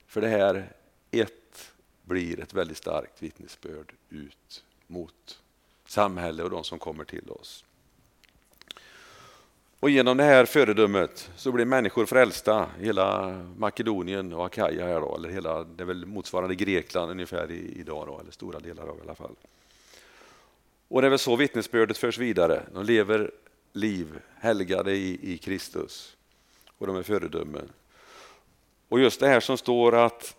För 0.08 0.22
det 0.22 0.28
här, 0.28 0.72
ett, 1.12 1.72
blir 2.04 2.39
ett 2.39 2.54
väldigt 2.54 2.78
starkt 2.78 3.24
vittnesbörd 3.24 3.94
ut 4.10 4.63
mot 4.88 5.39
samhället 5.86 6.44
och 6.44 6.50
de 6.50 6.63
som 6.63 6.80
kommer 6.80 7.04
till 7.04 7.30
oss. 7.30 7.66
Och 9.80 9.89
genom 9.89 10.18
det 10.18 10.24
här 10.24 10.46
föredömet 10.46 11.32
så 11.36 11.52
blir 11.52 11.66
människor 11.66 12.06
frälsta 12.06 12.70
hela 12.80 13.32
Makedonien 13.58 14.34
och 14.34 14.46
Akaja, 14.46 14.86
här 14.86 15.02
då, 15.02 15.16
eller 15.16 15.30
hela, 15.30 15.63
det 15.63 15.84
är 15.84 15.86
väl 15.86 16.06
motsvarande 16.06 16.56
Grekland 16.56 17.12
ungefär 17.12 17.52
idag, 17.52 18.08
då, 18.08 18.20
eller 18.20 18.32
stora 18.32 18.60
delar 18.60 18.88
av 18.88 18.98
i 18.98 19.02
alla 19.02 19.16
fall. 19.16 19.36
Och 20.93 21.01
det 21.01 21.08
är 21.08 21.10
väl 21.10 21.19
så 21.19 21.36
vittnesbördet 21.36 21.97
förs 21.97 22.17
vidare. 22.17 22.63
De 22.73 22.86
lever 22.86 23.32
liv 23.71 24.19
helgade 24.36 24.91
i, 24.91 25.34
i 25.34 25.38
Kristus 25.38 26.17
och 26.77 26.88
de 26.88 26.95
är 26.95 27.03
föredömen. 27.03 27.71
Och 28.89 28.99
just 28.99 29.19
det 29.19 29.27
här 29.27 29.39
som 29.39 29.58
står 29.58 29.95
att 29.95 30.38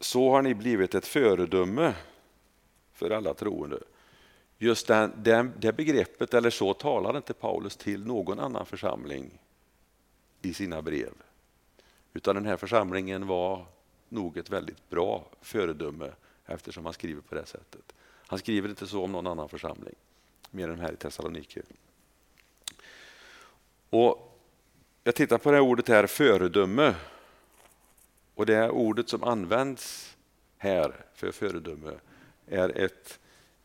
så 0.00 0.30
har 0.30 0.42
ni 0.42 0.54
blivit 0.54 0.94
ett 0.94 1.06
föredöme 1.06 1.94
för 2.92 3.10
alla 3.10 3.34
troende. 3.34 3.78
Just 4.58 4.86
den, 4.86 5.12
den, 5.16 5.52
det 5.58 5.72
begreppet, 5.72 6.34
eller 6.34 6.50
så 6.50 6.74
talar 6.74 7.16
inte 7.16 7.34
Paulus 7.34 7.76
till 7.76 8.06
någon 8.06 8.40
annan 8.40 8.66
församling 8.66 9.38
i 10.42 10.54
sina 10.54 10.82
brev. 10.82 11.12
Utan 12.12 12.34
den 12.34 12.46
här 12.46 12.56
församlingen 12.56 13.26
var 13.26 13.66
nog 14.08 14.36
ett 14.36 14.50
väldigt 14.50 14.90
bra 14.90 15.26
föredöme 15.40 16.10
eftersom 16.46 16.84
han 16.84 16.94
skriver 16.94 17.22
på 17.22 17.34
det 17.34 17.46
sättet. 17.46 17.92
Han 18.30 18.38
skriver 18.38 18.68
inte 18.68 18.86
så 18.86 19.04
om 19.04 19.12
någon 19.12 19.26
annan 19.26 19.48
församling, 19.48 19.94
mer 20.50 20.68
än 20.68 20.80
här 20.80 20.92
i 20.92 20.96
Thessaloniki. 20.96 21.60
Och 23.90 24.38
jag 25.04 25.14
tittar 25.14 25.38
på 25.38 25.50
det 25.50 25.56
här 25.56 25.62
ordet 25.62 25.88
här, 25.88 26.06
föredöme. 26.06 26.94
Och 28.34 28.46
det 28.46 28.54
här 28.54 28.70
ordet 28.70 29.08
som 29.08 29.24
används 29.24 30.16
här 30.58 31.04
för 31.14 31.32
föredöme 31.32 31.92
är 32.46 32.78
ett 32.78 33.18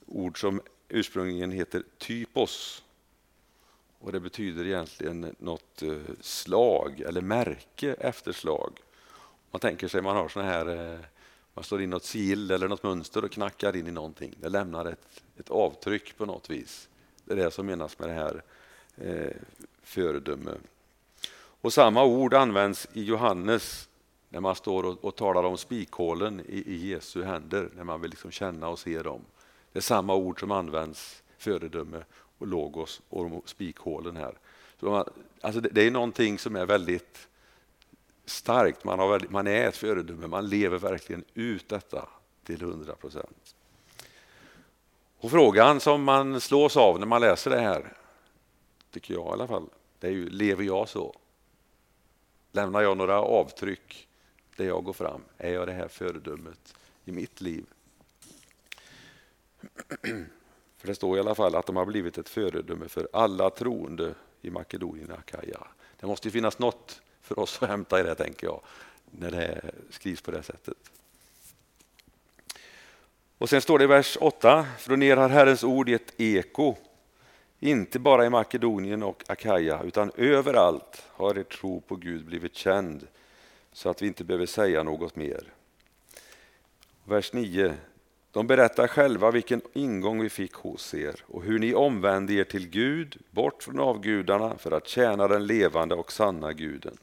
ord 0.06 0.42
som 0.42 0.62
ursprungligen 0.90 1.52
heter 1.52 1.84
typos. 1.98 2.84
Och 4.00 4.12
Det 4.12 4.20
betyder 4.20 4.66
egentligen 4.66 5.36
något 5.40 5.82
eh, 5.82 5.98
slag 6.22 7.02
eller 7.02 7.22
märke 7.22 7.94
efter 7.94 8.32
slag. 8.32 8.80
Man 9.52 9.60
tänker 9.60 9.88
sig 9.88 10.02
man 10.02 10.16
har 10.16 10.30
såna 10.30 10.46
här, 10.46 10.94
eh, 10.94 11.00
man 11.56 11.64
slår 11.64 11.82
in 11.82 11.90
något 11.90 12.04
sigill 12.04 12.52
eller 12.52 12.68
något 12.68 12.84
mönster 12.84 13.26
och 13.26 13.32
knackar 13.32 13.76
in 13.76 13.88
i 13.88 13.92
någonting. 13.92 14.36
Det 14.40 14.50
lämnar 14.50 14.86
ett, 14.86 15.24
ett 15.38 15.50
avtryck 15.50 16.18
på 16.18 16.26
något 16.26 16.50
vis. 16.50 16.90
Det 17.26 17.34
är 17.34 17.38
det 17.38 17.52
som 17.52 17.66
menas 17.66 18.00
med 18.00 18.10
det 18.10 18.14
här 18.14 18.44
eh, 18.98 19.36
föredöme. 19.84 20.52
Och 21.62 21.74
samma 21.74 22.04
ord 22.04 22.34
används 22.34 22.88
i 22.94 23.04
Johannes 23.04 23.90
när 24.30 24.40
man 24.40 24.56
står 24.56 24.84
och, 24.84 25.06
och 25.06 25.16
talar 25.16 25.44
om 25.44 25.58
spikhålen 25.58 26.42
i, 26.48 26.58
i 26.58 26.88
Jesu 26.88 27.24
händer, 27.24 27.70
när 27.76 27.84
man 27.84 28.02
vill 28.02 28.12
liksom 28.12 28.32
känna 28.32 28.68
och 28.68 28.80
se 28.80 29.02
dem. 29.02 29.22
Det 29.72 29.80
är 29.80 29.82
samma 29.82 30.16
ord 30.16 30.40
som 30.40 30.52
används, 30.52 31.24
föredöme 31.38 32.04
och 32.38 32.48
logos 32.48 33.02
och 33.10 33.50
spikhålen 33.50 34.16
här. 34.16 34.38
Så 34.80 34.86
man, 34.86 35.10
alltså 35.42 35.62
det, 35.62 35.70
det, 35.70 35.82
är 35.82 35.92
någonting 35.92 36.40
som 36.40 36.56
är 36.56 36.66
väldigt 36.66 37.28
starkt. 38.26 38.84
Man, 38.84 39.00
har 39.00 39.22
man 39.30 39.48
är 39.48 39.68
ett 39.68 39.78
föredöme, 39.78 40.28
man 40.28 40.50
lever 40.50 40.78
verkligen 40.78 41.24
ut 41.34 41.70
detta 41.70 42.10
till 42.44 42.62
100 42.62 42.96
procent. 42.96 43.56
Och 45.18 45.32
frågan 45.32 45.80
som 45.80 46.04
man 46.04 46.42
slås 46.42 46.78
av 46.78 47.00
när 47.00 47.06
man 47.06 47.22
läser 47.22 47.52
det 47.52 47.60
här, 47.60 47.94
tycker 48.92 49.14
jag 49.14 49.26
i 49.26 49.32
alla 49.32 49.48
fall, 49.48 49.70
det 50.00 50.08
är 50.08 50.12
ju, 50.12 50.30
lever 50.30 50.64
jag 50.64 50.90
så? 50.90 51.16
Lämnar 52.52 52.82
jag 52.82 52.98
några 52.98 53.22
avtryck 53.22 54.08
där 54.56 54.66
jag 54.66 54.84
går 54.84 54.94
fram? 54.94 55.22
Är 55.38 55.54
jag 55.54 55.68
det 55.68 55.74
här 55.74 55.88
föredömet 55.88 56.76
i 57.06 57.12
mitt 57.12 57.42
liv? 57.42 57.66
För 60.78 60.88
det 60.88 60.96
står 60.96 61.18
i 61.18 61.20
alla 61.20 61.36
fall 61.36 61.56
att 61.56 61.66
de 61.66 61.76
har 61.76 61.86
blivit 61.86 62.18
ett 62.18 62.30
föredöme 62.30 62.88
för 62.88 63.10
alla 63.14 63.50
troende 63.50 64.16
i 64.42 64.50
Makedonien 64.50 65.12
och 65.12 65.18
Akaja. 65.18 65.68
Det 66.00 66.08
måste 66.08 66.32
finnas 66.32 66.60
något 66.60 67.02
för 67.26 67.40
oss 67.40 67.64
att 67.64 67.70
hämta 67.70 68.00
i 68.00 68.04
det, 68.04 68.16
tänker 68.16 68.48
jag, 68.48 68.62
när 69.12 69.32
det 69.32 69.62
skrivs 69.90 70.22
på 70.22 70.32
det 70.32 70.44
sättet. 70.44 70.78
Och 73.38 73.50
Sen 73.50 73.62
står 73.62 73.80
det 73.80 73.84
i 73.84 73.88
vers 73.88 74.18
8, 74.22 74.66
från 74.80 75.04
er 75.04 75.18
har 75.18 75.30
Herrens 75.30 75.64
ord 75.64 75.90
gett 75.90 76.22
eko, 76.22 76.76
inte 77.60 78.00
bara 78.00 78.26
i 78.26 78.30
Makedonien 78.30 79.04
och 79.04 79.24
Akaja, 79.28 79.84
utan 79.84 80.12
överallt 80.16 81.04
har 81.12 81.38
er 81.38 81.44
tro 81.44 81.82
på 81.82 81.96
Gud 81.96 82.26
blivit 82.26 82.56
känd, 82.56 83.08
så 83.72 83.90
att 83.90 84.02
vi 84.02 84.08
inte 84.08 84.24
behöver 84.24 84.46
säga 84.46 84.84
något 84.84 85.16
mer. 85.16 85.54
Vers 87.04 87.34
9. 87.34 87.74
De 88.32 88.48
berättar 88.48 88.88
själva 88.88 89.32
vilken 89.32 89.62
ingång 89.74 90.22
vi 90.22 90.30
fick 90.30 90.54
hos 90.54 90.94
er 90.94 91.16
och 91.28 91.44
hur 91.44 91.60
ni 91.60 91.74
omvände 91.74 92.34
er 92.34 92.44
till 92.44 92.70
Gud, 92.70 93.18
bort 93.30 93.64
från 93.64 93.80
avgudarna, 93.80 94.58
för 94.58 94.72
att 94.72 94.88
tjäna 94.88 95.28
den 95.28 95.46
levande 95.46 95.96
och 95.96 96.12
sanna 96.12 96.54
guden. 96.54 96.98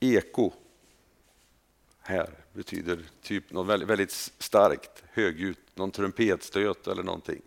Eko 0.00 0.52
här 2.00 2.30
betyder 2.52 2.98
typ 3.22 3.52
något 3.52 3.66
väldigt, 3.66 3.88
väldigt 3.88 4.32
starkt, 4.38 5.04
högljutt, 5.12 5.58
någon 5.74 5.90
trumpetstöt 5.90 6.86
eller 6.86 7.02
någonting. 7.02 7.42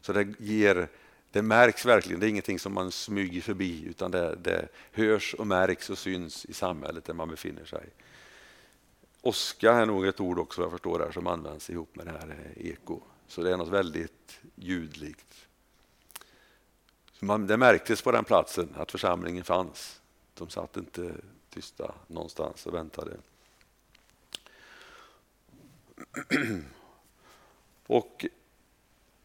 Så 0.00 0.12
det 0.12 0.34
ger 0.38 0.88
det 1.30 1.42
märks 1.42 1.86
verkligen, 1.86 2.20
det 2.20 2.26
är 2.26 2.28
ingenting 2.28 2.58
som 2.58 2.72
man 2.72 2.92
smyger 2.92 3.40
förbi 3.40 3.84
utan 3.84 4.10
det, 4.10 4.36
det 4.42 4.68
hörs 4.92 5.34
och 5.34 5.46
märks 5.46 5.90
och 5.90 5.98
syns 5.98 6.44
i 6.44 6.52
samhället 6.52 7.04
där 7.04 7.14
man 7.14 7.28
befinner 7.28 7.64
sig. 7.64 7.88
Oska 9.20 9.72
är 9.72 9.86
nog 9.86 10.06
ett 10.06 10.20
ord 10.20 10.38
också 10.38 10.62
jag 10.62 10.70
förstår 10.70 10.98
här 10.98 11.12
som 11.12 11.26
används 11.26 11.70
ihop 11.70 11.96
med 11.96 12.06
det 12.06 12.12
här 12.12 12.52
eh, 12.56 12.66
eko. 12.66 13.00
Så 13.28 13.42
det 13.42 13.52
är 13.52 13.56
något 13.56 13.68
väldigt 13.68 14.40
ljudligt. 14.54 15.46
Man, 17.20 17.46
det 17.46 17.56
märktes 17.56 18.02
på 18.02 18.12
den 18.12 18.24
platsen 18.24 18.68
att 18.76 18.92
församlingen 18.92 19.44
fanns. 19.44 20.00
De 20.34 20.48
satt 20.48 20.76
inte 20.76 21.14
tysta 21.54 21.94
någonstans 22.06 22.66
och 22.66 22.74
väntade. 22.74 23.16
Och 27.86 28.26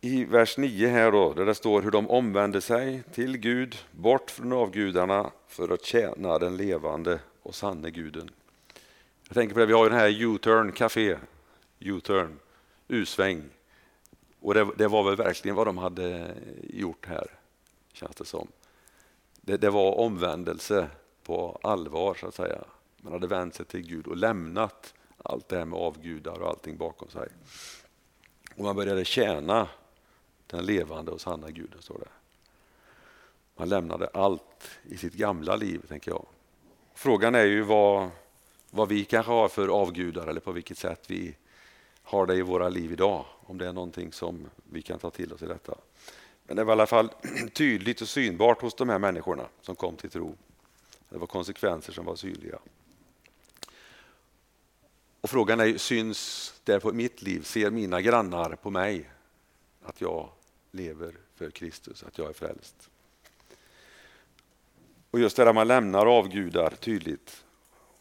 i 0.02 0.26
vers 0.26 0.58
9 0.58 0.88
här 0.88 1.12
då, 1.12 1.34
där 1.34 1.46
det 1.46 1.56
står 1.56 1.82
hur 1.82 1.92
de 1.92 2.10
omvände 2.10 2.62
sig 2.62 3.04
till 3.14 3.38
Gud, 3.38 3.78
bort 3.92 4.32
från 4.32 4.54
avgudarna 4.54 5.32
för 5.48 5.74
att 5.74 5.86
tjäna 5.86 6.40
den 6.40 6.58
levande 6.58 7.20
och 7.44 7.56
sanne 7.56 7.92
guden. 7.92 8.30
Jag 9.28 9.34
tänker 9.34 9.54
på 9.54 9.60
det, 9.60 9.66
vi 9.66 9.74
har 9.74 9.84
ju 9.84 9.90
den 9.90 10.00
här 10.00 10.22
U-turn 10.22 10.72
Café, 10.72 11.18
U-turn, 11.80 12.40
U-sväng. 12.88 13.44
Och 14.40 14.54
det, 14.54 14.68
det, 14.78 14.88
var 14.88 15.04
väl 15.04 15.16
verkligen 15.16 15.56
vad 15.56 15.68
de 15.68 15.78
hade 15.78 16.36
gjort 16.64 17.06
här, 17.06 17.28
känns 17.94 18.16
det 18.16 18.26
som. 18.26 18.48
Det, 19.42 19.58
det 19.58 19.70
var 19.70 20.00
omvändelse 20.00 20.90
på 21.30 21.60
allvar, 21.64 22.14
så 22.14 22.28
att 22.28 22.36
säga. 22.36 22.64
Man 22.98 23.14
hade 23.14 23.28
vänt 23.28 23.56
sig 23.56 23.66
till 23.66 23.82
Gud 23.82 24.08
och 24.08 24.18
lämnat 24.18 24.94
allt 25.18 25.48
det 25.48 25.58
här 25.58 25.66
med 25.66 25.80
avgudar 25.80 26.42
och 26.42 26.50
allting 26.50 26.78
bakom 26.78 27.10
sig. 27.10 27.28
Och 28.56 28.64
man 28.64 28.76
började 28.76 29.06
tjäna 29.06 29.68
den 30.48 30.66
levande 30.66 31.12
och 31.12 31.22
sanna 31.22 31.52
guden, 31.52 31.82
står 31.82 32.00
det. 32.00 32.10
Man 33.56 33.70
lämnade 33.70 34.10
allt 34.14 34.70
i 34.84 34.98
sitt 34.98 35.14
gamla 35.14 35.56
liv, 35.56 35.86
tänker 35.88 36.12
jag. 36.12 36.26
Frågan 36.94 37.36
är 37.36 37.46
ju 37.46 37.62
vad, 37.62 38.10
vad 38.70 38.88
vi 38.88 39.06
kanske 39.06 39.32
har 39.32 39.48
för 39.50 39.68
avgudar 39.68 40.28
eller 40.28 40.42
på 40.42 40.52
vilket 40.52 40.78
sätt 40.78 41.04
vi 41.08 41.36
har 42.04 42.26
det 42.26 42.36
i 42.36 42.42
våra 42.42 42.70
liv 42.70 42.92
idag. 42.92 43.26
Om 43.40 43.58
det 43.58 43.68
är 43.68 43.74
någonting 43.74 44.12
som 44.12 44.50
vi 44.64 44.82
kan 44.82 45.00
ta 45.00 45.10
till 45.10 45.34
oss 45.34 45.42
i 45.42 45.46
detta. 45.46 45.76
Men 46.44 46.56
det 46.56 46.64
var 46.64 46.72
i 46.72 46.76
alla 46.76 46.88
fall 46.88 47.10
tydligt 47.54 48.02
och 48.02 48.10
synbart 48.10 48.62
hos 48.62 48.74
de 48.74 48.90
här 48.90 49.00
människorna 49.00 49.46
som 49.62 49.76
kom 49.76 49.96
till 49.96 50.10
tro. 50.10 50.36
Det 51.10 51.18
var 51.18 51.28
konsekvenser 51.28 51.94
som 51.94 52.06
var 52.06 52.16
synliga. 52.16 52.60
Och 55.22 55.30
Frågan 55.30 55.60
är, 55.60 55.78
syns 55.78 56.54
det 56.64 56.80
på 56.80 56.94
mitt 56.94 57.22
liv? 57.22 57.44
Ser 57.44 57.72
mina 57.72 58.02
grannar 58.02 58.56
på 58.56 58.70
mig 58.70 59.10
att 59.84 60.02
jag 60.02 60.30
lever 60.72 61.16
för 61.36 61.50
Kristus, 61.50 62.04
att 62.04 62.18
jag 62.18 62.30
är 62.30 62.34
frälst? 62.34 62.90
Och 65.12 65.20
just 65.20 65.38
det 65.38 65.46
där 65.46 65.54
man 65.54 65.68
lämnar 65.68 66.06
avgudar 66.06 66.70
tydligt. 66.70 67.44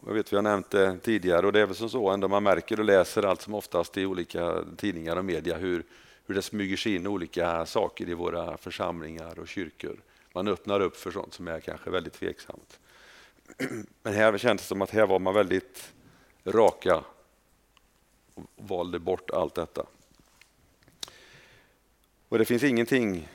Jag 0.05 0.13
vet 0.13 0.33
vi 0.33 0.35
har 0.35 0.43
nämnt 0.43 0.69
det 0.69 0.99
tidigare 0.99 1.45
och 1.45 1.53
det 1.53 1.59
är 1.59 1.65
väl 1.65 1.75
som 1.75 1.89
så 1.89 2.09
ändå 2.09 2.27
man 2.27 2.43
märker 2.43 2.79
och 2.79 2.85
läser 2.85 3.23
allt 3.23 3.41
som 3.41 3.53
oftast 3.53 3.97
i 3.97 4.05
olika 4.05 4.63
tidningar 4.77 5.15
och 5.15 5.25
media 5.25 5.57
hur, 5.57 5.83
hur 6.25 6.35
det 6.35 6.41
smyger 6.41 6.77
sig 6.77 6.95
in 6.95 7.07
olika 7.07 7.65
saker 7.65 8.09
i 8.09 8.13
våra 8.13 8.57
församlingar 8.57 9.39
och 9.39 9.47
kyrkor. 9.47 10.01
Man 10.33 10.47
öppnar 10.47 10.79
upp 10.79 10.97
för 10.97 11.11
sånt 11.11 11.33
som 11.33 11.47
är 11.47 11.59
kanske 11.59 11.89
väldigt 11.89 12.13
tveksamt. 12.13 12.79
Men 14.03 14.13
här 14.13 14.37
kändes 14.37 14.61
det 14.61 14.67
som 14.67 14.81
att 14.81 14.89
här 14.89 15.07
var 15.07 15.19
man 15.19 15.33
väldigt 15.33 15.93
raka 16.45 17.03
och 18.33 18.43
valde 18.55 18.99
bort 18.99 19.29
allt 19.29 19.55
detta. 19.55 19.85
Och 22.29 22.37
Det 22.37 22.45
finns 22.45 22.63
ingenting 22.63 23.29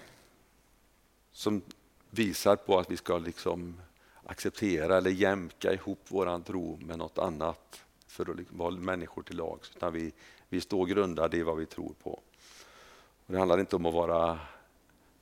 som 1.32 1.62
visar 2.10 2.56
på 2.56 2.78
att 2.78 2.90
vi 2.90 2.96
ska 2.96 3.18
liksom 3.18 3.80
acceptera 4.24 4.96
eller 4.96 5.10
jämka 5.10 5.72
ihop 5.72 6.00
vår 6.08 6.42
tro 6.42 6.78
med 6.82 6.98
något 6.98 7.18
annat 7.18 7.80
för 8.06 8.30
att 8.30 8.36
liksom 8.36 8.58
vara 8.58 8.70
människor 8.70 9.22
till 9.22 9.36
lags. 9.36 9.70
Utan 9.76 9.92
vi, 9.92 10.12
vi 10.48 10.60
står 10.60 10.86
grundade 10.86 11.36
i 11.36 11.42
vad 11.42 11.56
vi 11.56 11.66
tror 11.66 11.94
på. 12.02 12.10
Och 13.26 13.32
det 13.32 13.38
handlar 13.38 13.60
inte 13.60 13.76
om 13.76 13.86
att 13.86 13.94
vara 13.94 14.38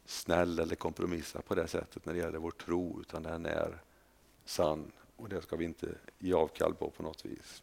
snäll 0.07 0.59
eller 0.59 0.77
kompromissa 0.77 1.43
på 1.43 1.55
det 1.55 1.67
sättet 1.67 2.07
när 2.07 2.13
det 2.13 2.19
gäller 2.19 2.39
vår 2.39 2.51
tro, 2.51 3.01
utan 3.01 3.23
den 3.23 3.47
är 3.47 3.83
sann 4.45 4.93
och 5.17 5.29
det 5.29 5.43
ska 5.43 5.57
vi 5.57 5.65
inte 5.65 5.95
ge 6.19 6.33
avkall 6.33 6.75
på 6.75 6.91
på 6.91 7.03
något 7.03 7.25
vis. 7.25 7.63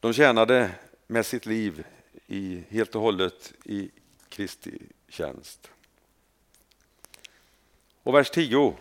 De 0.00 0.12
tjänade 0.12 0.70
med 1.06 1.26
sitt 1.26 1.46
liv 1.46 1.84
i, 2.26 2.64
helt 2.68 2.94
och 2.94 3.02
hållet 3.02 3.52
i 3.64 3.90
Kristi 4.28 4.78
tjänst. 5.08 5.70
Och 8.02 8.14
vers 8.14 8.30
10. 8.30 8.76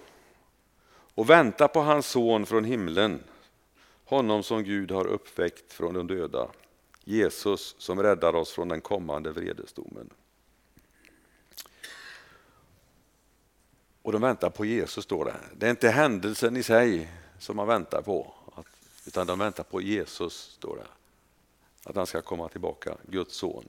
Och 1.16 1.30
vänta 1.30 1.68
på 1.68 1.80
hans 1.80 2.08
son 2.08 2.46
från 2.46 2.64
himlen, 2.64 3.24
honom 4.06 4.44
som 4.44 4.64
Gud 4.64 4.92
har 4.92 5.06
uppväckt 5.06 5.74
från 5.74 5.94
de 5.94 6.08
döda, 6.08 6.48
Jesus 7.04 7.76
som 7.78 8.04
räddar 8.04 8.36
oss 8.36 8.52
från 8.52 8.68
den 8.68 8.82
kommande 8.82 9.32
vredesdomen. 9.32 10.10
Och 14.04 14.12
de 14.12 14.22
väntar 14.22 14.50
på 14.50 14.66
Jesus, 14.66 15.04
står 15.04 15.26
det. 15.26 15.36
Det 15.56 15.66
är 15.66 15.70
inte 15.70 15.90
händelsen 15.90 16.58
i 16.58 16.64
sig 16.64 17.12
som 17.40 17.56
man 17.56 17.68
väntar 17.68 18.02
på, 18.02 18.34
utan 19.08 19.28
de 19.28 19.40
väntar 19.40 19.64
på 19.64 19.82
Jesus, 19.82 20.34
står 20.34 20.76
det. 20.76 20.88
Att 21.90 21.96
han 21.96 22.06
ska 22.06 22.22
komma 22.22 22.50
tillbaka, 22.50 22.98
Guds 23.08 23.36
son. 23.36 23.68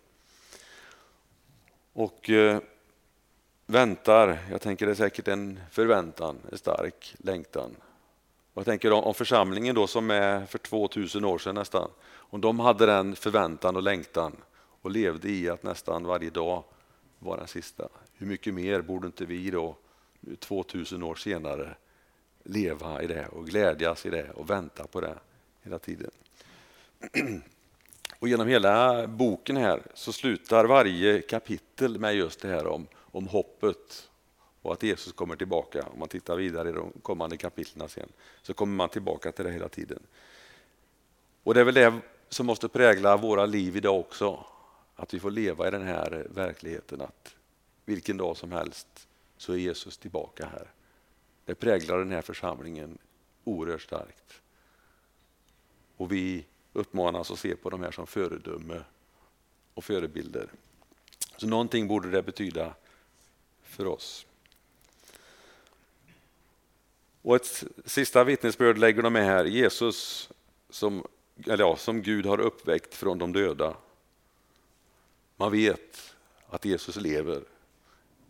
Och 1.93 2.31
eh, 2.31 2.61
väntar, 3.67 4.39
jag 4.51 4.61
tänker 4.61 4.87
det 4.87 4.93
är 4.93 4.97
säkert 4.97 5.29
en 5.29 5.61
förväntan, 5.71 6.39
en 6.53 6.59
stark 6.59 7.15
längtan. 7.19 7.77
Och 8.53 8.61
jag 8.61 8.67
tänker 8.67 8.93
om, 8.93 9.05
om 9.05 9.15
församlingen 9.15 9.75
då 9.75 9.87
som 9.87 10.11
är 10.11 10.47
för 10.47 10.59
2000 10.59 11.25
år 11.25 11.39
sedan 11.39 11.55
nästan, 11.55 11.91
om 12.15 12.41
de 12.41 12.61
hade 12.61 12.87
den 12.87 13.17
förväntan 13.17 13.77
och 13.77 13.83
längtan 13.83 14.37
och 14.83 14.91
levde 14.91 15.29
i 15.29 15.49
att 15.49 15.63
nästan 15.63 16.07
varje 16.07 16.31
dag 16.31 16.65
var 17.19 17.37
den 17.37 17.49
sista. 17.49 17.89
Hur 18.15 18.27
mycket 18.27 18.55
mer 18.55 18.81
borde 18.81 19.07
inte 19.07 19.25
vi 19.25 19.51
då 19.51 19.77
2000 20.39 21.03
år 21.03 21.15
senare 21.15 21.75
leva 22.43 23.03
i 23.03 23.07
det 23.07 23.27
och 23.27 23.47
glädjas 23.47 24.07
i 24.07 24.11
det 24.11 24.31
och 24.31 24.51
vänta 24.51 24.87
på 24.87 25.01
det 25.01 25.19
hela 25.63 25.79
tiden. 25.79 26.11
Och 28.19 28.29
genom 28.29 28.49
hela 28.49 29.07
boken 29.07 29.57
här 29.57 29.83
så 29.95 30.13
slutar 30.13 30.65
varje 30.65 31.23
kapitel 31.23 31.99
med 31.99 32.15
just 32.15 32.41
det 32.41 32.49
här 32.49 32.67
om, 32.67 32.87
om 32.97 33.27
hoppet 33.27 34.09
och 34.63 34.73
att 34.73 34.83
Jesus 34.83 35.13
kommer 35.13 35.37
tillbaka. 35.37 35.87
Om 35.93 35.99
man 35.99 36.09
tittar 36.09 36.37
vidare 36.37 36.69
i 36.69 36.73
de 36.73 36.93
kommande 37.03 37.37
kapitlen 37.37 37.89
sen 37.89 38.09
så 38.43 38.55
kommer 38.55 38.75
man 38.75 38.89
tillbaka 38.89 39.33
till 39.33 39.45
det 39.45 39.51
hela 39.51 39.69
tiden. 39.69 40.03
Och 41.43 41.55
det 41.55 41.61
är 41.61 41.65
väl 41.65 41.75
det 41.75 42.01
som 42.29 42.47
måste 42.47 42.69
prägla 42.69 43.17
våra 43.17 43.47
liv 43.47 43.77
idag 43.77 44.01
också. 44.01 44.45
Att 44.97 45.15
vi 45.15 45.21
får 45.21 45.31
leva 45.31 45.69
i 45.69 45.71
den 45.71 45.83
här 45.83 46.27
verkligheten 46.31 47.01
att 47.01 47.35
vilken 47.85 48.17
dag 48.17 48.37
som 48.37 48.53
helst 48.53 49.09
så 49.45 49.53
är 49.53 49.57
Jesus 49.57 49.99
tillbaka 49.99 50.47
här. 50.47 50.71
Det 51.45 51.55
präglar 51.55 51.99
den 51.99 52.13
här 52.13 52.23
församlingen 52.23 52.99
oerhört 53.45 53.83
starkt. 53.83 54.41
Och 55.97 56.13
vi 56.13 56.45
uppmanas 56.73 57.31
att 57.31 57.39
se 57.39 57.57
på 57.57 57.71
de 57.71 57.83
här 57.83 57.91
som 57.91 58.07
föredöme 58.07 58.85
och 59.75 59.85
förebilder. 59.85 60.49
Så 61.37 61.47
någonting 61.47 61.89
borde 61.89 62.11
det 62.11 62.23
betyda 62.23 62.75
för 63.63 63.87
oss. 63.87 64.27
Och 67.23 67.37
ett 67.37 67.65
sista 67.85 68.25
vittnesbörd 68.25 68.79
lägger 68.79 69.03
de 69.03 69.13
med 69.13 69.25
här. 69.25 69.45
Jesus 69.45 70.31
som, 70.71 71.07
eller 71.47 71.65
ja, 71.65 71.77
som 71.77 72.03
Gud 72.03 72.27
har 72.27 72.41
uppväckt 72.41 72.95
från 72.95 73.19
de 73.19 73.33
döda. 73.33 73.77
Man 75.37 75.53
vet 75.53 76.15
att 76.49 76.65
Jesus 76.65 76.97
lever. 76.97 77.54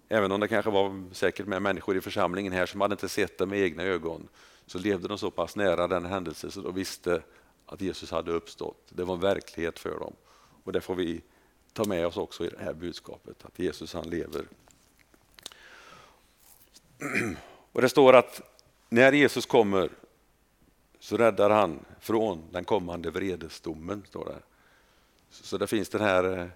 Även 0.09 0.33
om 0.33 0.41
det 0.41 0.49
kanske 0.49 0.71
var 0.71 1.15
säkert 1.15 1.47
med 1.47 1.63
människor 1.63 1.97
i 1.97 2.01
församlingen 2.01 2.53
här 2.53 2.67
som 2.67 2.81
hade 2.81 2.93
inte 2.93 3.09
sett 3.09 3.39
det 3.39 3.47
med 3.47 3.59
egna 3.59 3.83
ögon 3.83 4.29
så 4.67 4.79
levde 4.79 5.09
de 5.09 5.19
så 5.19 5.31
pass 5.31 5.57
nära 5.57 5.89
den 5.89 6.05
händelsen 6.05 6.51
så 6.51 6.61
de 6.61 6.75
visste 6.75 7.23
att 7.67 7.81
Jesus 7.81 8.11
hade 8.11 8.33
uppstått. 8.33 8.87
Det 8.89 9.05
var 9.05 9.15
en 9.15 9.21
verklighet 9.21 9.79
för 9.79 9.99
dem. 9.99 10.15
Och 10.65 10.73
det 10.73 10.81
får 10.81 10.95
vi 10.95 11.23
ta 11.73 11.85
med 11.85 12.07
oss 12.07 12.17
också 12.17 12.45
i 12.45 12.49
det 12.49 12.65
här 12.65 12.75
budskapet, 12.75 13.45
att 13.45 13.59
Jesus 13.59 13.95
han 13.95 14.11
lever. 14.11 14.45
Och 17.73 17.83
Det 17.83 17.89
står 17.89 18.13
att 18.13 18.41
när 18.89 19.13
Jesus 19.13 19.47
kommer 19.47 19.91
så 20.99 21.17
räddar 21.17 21.51
han 21.51 21.85
från 22.01 22.43
den 22.51 22.65
kommande 22.65 23.11
vredesdomen. 23.11 24.03
Står 24.09 24.25
det. 24.25 24.39
Så 25.31 25.59
det 25.59 25.67
finns 25.67 25.89
den 25.89 26.01
här 26.01 26.39
eh, 26.39 26.47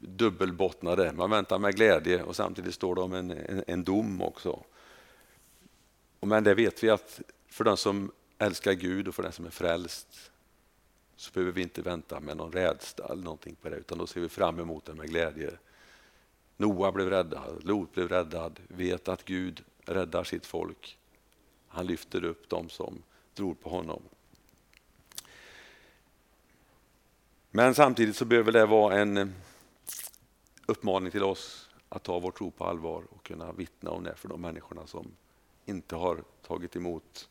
dubbelbottnade, 0.00 1.12
man 1.12 1.30
väntar 1.30 1.58
med 1.58 1.76
glädje 1.76 2.22
och 2.22 2.36
samtidigt 2.36 2.74
står 2.74 2.94
det 2.94 3.00
om 3.00 3.12
en, 3.12 3.30
en, 3.30 3.64
en 3.66 3.84
dom 3.84 4.22
också. 4.22 4.64
Men 6.20 6.44
det 6.44 6.54
vet 6.54 6.84
vi 6.84 6.90
att 6.90 7.20
för 7.48 7.64
den 7.64 7.76
som 7.76 8.12
älskar 8.38 8.72
Gud 8.72 9.08
och 9.08 9.14
för 9.14 9.22
den 9.22 9.32
som 9.32 9.46
är 9.46 9.50
frälst 9.50 10.30
så 11.16 11.32
behöver 11.32 11.52
vi 11.52 11.62
inte 11.62 11.82
vänta 11.82 12.20
med 12.20 12.36
någon 12.36 12.52
rädsla 12.52 13.04
eller 13.04 13.24
någonting 13.24 13.54
på 13.54 13.68
det 13.68 13.76
utan 13.76 13.98
då 13.98 14.06
ser 14.06 14.20
vi 14.20 14.28
fram 14.28 14.58
emot 14.58 14.84
det 14.84 14.94
med 14.94 15.08
glädje. 15.08 15.50
Noa 16.56 16.92
blev 16.92 17.10
räddad, 17.10 17.64
Lot 17.64 17.92
blev 17.94 18.08
räddad, 18.08 18.60
vet 18.68 19.08
att 19.08 19.24
Gud 19.24 19.64
räddar 19.84 20.24
sitt 20.24 20.46
folk. 20.46 20.98
Han 21.68 21.86
lyfter 21.86 22.24
upp 22.24 22.48
dem 22.48 22.68
som 22.68 23.02
tror 23.34 23.54
på 23.54 23.70
honom. 23.70 24.02
Men 27.50 27.74
samtidigt 27.74 28.16
så 28.16 28.24
behöver 28.24 28.52
det 28.52 28.66
vara 28.66 28.98
en 28.98 29.34
uppmaning 30.70 31.10
till 31.10 31.22
oss 31.22 31.70
att 31.88 32.02
ta 32.02 32.18
vår 32.18 32.30
tro 32.30 32.50
på 32.50 32.64
allvar 32.64 33.04
och 33.10 33.22
kunna 33.22 33.52
vittna 33.52 33.90
om 33.90 34.04
det 34.04 34.14
för 34.14 34.28
de 34.28 34.40
människorna 34.40 34.86
som 34.86 35.12
inte 35.64 35.96
har 35.96 36.24
tagit 36.46 36.76
emot 36.76 37.28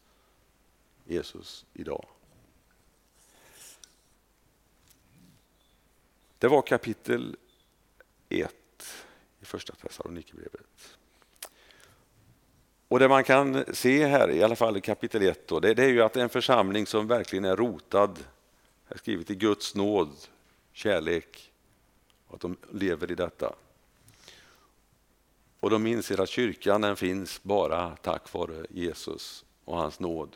Jesus 1.06 1.66
idag. 1.74 2.06
Det 6.38 6.48
var 6.48 6.62
kapitel 6.62 7.38
1 8.30 8.54
i 9.40 9.46
första 9.46 9.74
Thessalonikerbrevet. 9.74 10.98
Och 12.88 13.00
det 13.00 13.08
man 13.08 13.24
kan 13.24 13.66
se 13.74 14.06
här, 14.06 14.32
i 14.32 14.44
alla 14.44 14.56
fall 14.56 14.78
i 14.78 14.82
kapitel 14.82 15.22
1, 15.22 15.48
då, 15.48 15.60
det, 15.60 15.74
det, 15.74 15.84
är 15.84 15.90
ju 15.90 16.02
att 16.02 16.16
en 16.16 16.30
församling 16.30 16.86
som 16.86 17.08
verkligen 17.08 17.46
är 17.46 17.56
rotad, 17.56 18.20
är 18.88 18.98
skrivet 18.98 19.30
i 19.30 19.36
Guds 19.36 19.76
nåd, 19.76 20.10
kärlek, 20.72 21.49
att 22.30 22.40
de 22.40 22.58
lever 22.72 23.12
i 23.12 23.16
detta. 23.16 23.56
Och 25.60 25.70
de 25.70 25.88
inser 25.88 26.22
att 26.22 26.30
kyrkan 26.30 26.82
den 26.82 26.96
finns 26.96 27.44
bara 27.44 27.96
tack 27.96 28.34
vare 28.34 28.66
Jesus 28.70 29.46
och 29.66 29.78
hans 29.78 30.00
nåd. 30.00 30.36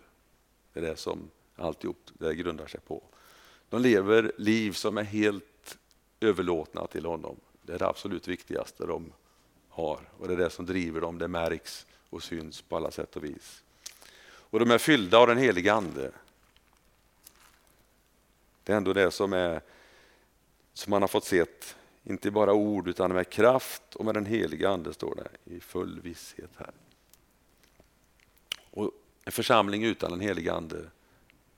Det 0.74 0.80
är 0.80 0.84
det 0.84 0.98
som 0.98 1.30
alltihop 1.56 2.10
det 2.14 2.36
grundar 2.36 2.68
sig 2.68 2.80
på. 2.80 3.04
De 3.70 3.82
lever 3.82 4.32
liv 4.38 4.72
som 4.72 4.98
är 4.98 5.04
helt 5.04 5.78
överlåtna 6.20 6.88
till 6.88 7.06
honom. 7.06 7.36
Det 7.62 7.74
är 7.74 7.80
det 7.80 7.88
absolut 7.88 8.28
viktigaste 8.28 8.86
de 8.86 9.14
har 9.70 10.10
och 10.18 10.28
det 10.28 10.34
är 10.34 10.38
det 10.38 10.50
som 10.50 10.66
driver 10.66 11.02
dem. 11.02 11.18
Det 11.18 11.28
märks 11.28 11.86
och 12.10 12.24
syns 12.24 12.62
på 12.62 12.76
alla 12.78 12.92
sätt 12.92 13.16
och 13.16 13.24
vis. 13.24 13.64
Och 14.26 14.60
de 14.60 14.72
är 14.72 14.78
fyllda 14.78 15.18
av 15.18 15.28
den 15.28 15.38
helige 15.38 15.74
Ande. 15.74 16.12
Det 18.64 18.74
är 18.74 18.78
ändå 18.78 18.94
det 18.94 19.12
som, 19.12 19.34
är, 19.34 19.62
som 20.74 20.92
man 20.92 21.02
har 21.02 21.08
fått 21.08 21.26
sett, 21.26 21.76
inte 22.04 22.32
bara 22.32 22.54
ord 22.54 22.88
utan 22.88 23.14
med 23.14 23.30
kraft 23.30 23.96
och 23.96 24.06
med 24.06 24.16
den 24.16 24.26
heliga 24.26 24.70
Ande 24.70 24.94
står 24.94 25.16
det 25.16 25.56
i 25.56 25.60
full 25.60 26.02
visshet 26.02 26.52
här. 26.58 26.72
Och 28.72 28.92
en 29.26 29.32
församling 29.32 29.84
utan 29.84 30.12
den 30.12 30.20
heliga 30.20 30.54
Ande, 30.54 30.90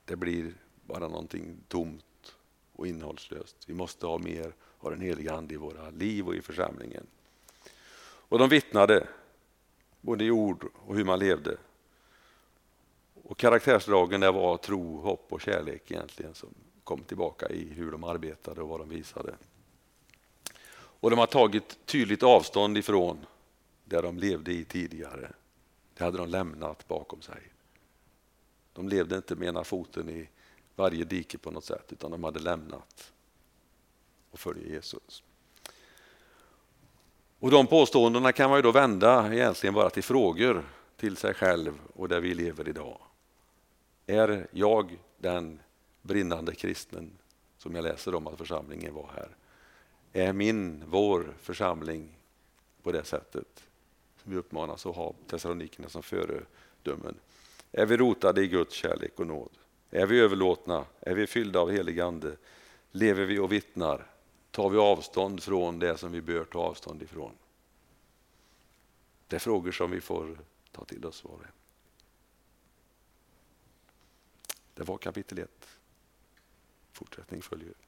det 0.06 0.16
blir 0.16 0.54
bara 0.86 1.08
någonting 1.08 1.58
tomt 1.68 2.36
och 2.74 2.88
innehållslöst. 2.88 3.56
Vi 3.68 3.74
måste 3.74 4.06
ha 4.06 4.18
mer 4.18 4.54
av 4.80 4.92
den 4.92 5.02
heliga 5.02 5.34
Ande 5.34 5.54
i 5.54 5.58
våra 5.58 5.90
liv 5.90 6.28
och 6.28 6.36
i 6.36 6.42
församlingen. 6.42 7.08
Och 8.28 8.40
de 8.40 8.50
vittnade, 8.50 9.08
både 10.02 10.24
i 10.26 10.32
ord 10.32 10.66
och 10.74 10.96
hur 10.96 11.06
man 11.06 11.20
levde. 11.20 11.58
Och 13.24 13.38
karaktärsdragen 13.38 14.22
där 14.22 14.32
var 14.32 14.58
tro, 14.58 15.02
hopp 15.02 15.34
och 15.34 15.42
kärlek 15.42 15.92
egentligen 15.92 16.34
som 16.34 16.50
kom 16.84 17.04
tillbaka 17.04 17.50
i 17.50 17.74
hur 17.74 17.92
de 17.92 18.04
arbetade 18.04 18.62
och 18.62 18.70
vad 18.70 18.80
de 18.80 18.90
visade. 18.90 19.36
Och 21.06 21.12
de 21.12 21.20
har 21.20 21.28
tagit 21.28 21.86
tydligt 21.86 22.24
avstånd 22.24 22.78
ifrån 22.78 23.26
det 23.84 24.02
de 24.02 24.18
levde 24.18 24.54
i 24.54 24.66
tidigare. 24.66 25.32
Det 25.94 26.04
hade 26.04 26.18
de 26.18 26.30
lämnat 26.30 26.88
bakom 26.88 27.22
sig. 27.22 27.42
De 28.74 28.90
levde 28.90 29.16
inte 29.16 29.36
med 29.36 29.48
ena 29.48 29.64
foten 29.64 30.10
i 30.10 30.30
varje 30.76 31.04
dike 31.04 31.38
på 31.38 31.52
något 31.52 31.66
sätt, 31.66 31.92
utan 31.92 32.12
de 32.12 32.24
hade 32.24 32.40
lämnat 32.40 33.14
och 34.32 34.40
följde 34.40 34.70
Jesus. 34.70 35.24
Och 37.40 37.52
De 37.52 37.68
påståendena 37.68 38.32
kan 38.32 38.50
man 38.50 38.58
ju 38.60 38.64
då 38.64 38.72
vända 38.72 39.34
egentligen 39.34 39.74
bara 39.74 39.90
till 39.90 40.04
frågor 40.04 40.70
till 40.98 41.18
sig 41.18 41.34
själv 41.34 41.80
och 41.94 42.10
där 42.10 42.20
vi 42.20 42.34
lever 42.34 42.70
idag. 42.70 42.98
Är 44.06 44.48
jag 44.52 45.00
den 45.18 45.60
brinnande 46.02 46.56
kristen, 46.56 47.12
som 47.58 47.76
jag 47.76 47.84
läser 47.84 48.16
om 48.16 48.28
att 48.28 48.38
församlingen 48.38 48.94
var 48.94 49.12
här? 49.16 49.36
Är 50.16 50.34
min, 50.34 50.84
vår 50.88 51.34
församling 51.42 52.18
på 52.84 52.92
det 52.92 53.04
sättet 53.04 53.68
som 54.24 54.32
vi 54.32 54.38
uppmanas 54.38 54.86
att 54.86 54.96
ha 54.96 55.14
Thessalonikerna 55.28 55.90
som 55.90 56.04
föredömen? 56.04 57.16
Är 57.72 57.86
vi 57.86 57.98
rotade 57.98 58.42
i 58.42 58.48
Guds 58.48 58.76
kärlek 58.76 59.20
och 59.20 59.28
nåd? 59.28 59.50
Är 59.92 60.06
vi 60.06 60.20
överlåtna? 60.20 60.86
Är 61.00 61.16
vi 61.16 61.28
fyllda 61.28 61.60
av 61.60 61.72
helig 61.72 62.00
ande? 62.00 62.38
Lever 62.92 63.26
vi 63.26 63.40
och 63.40 63.52
vittnar? 63.52 64.08
Tar 64.52 64.70
vi 64.70 64.78
avstånd 64.78 65.44
från 65.44 65.80
det 65.80 65.98
som 65.98 66.12
vi 66.12 66.22
bör 66.22 66.46
ta 66.46 66.60
avstånd 66.60 67.02
ifrån? 67.02 67.32
Det 69.28 69.36
är 69.36 69.40
frågor 69.40 69.72
som 69.72 69.92
vi 69.92 70.02
får 70.02 70.40
ta 70.72 70.86
till 70.86 71.06
oss 71.06 71.24
var 71.24 71.52
Det 74.74 74.84
var 74.84 74.98
kapitel 74.98 75.40
1. 75.40 75.50
Fortsättning 76.92 77.42
följer. 77.42 77.85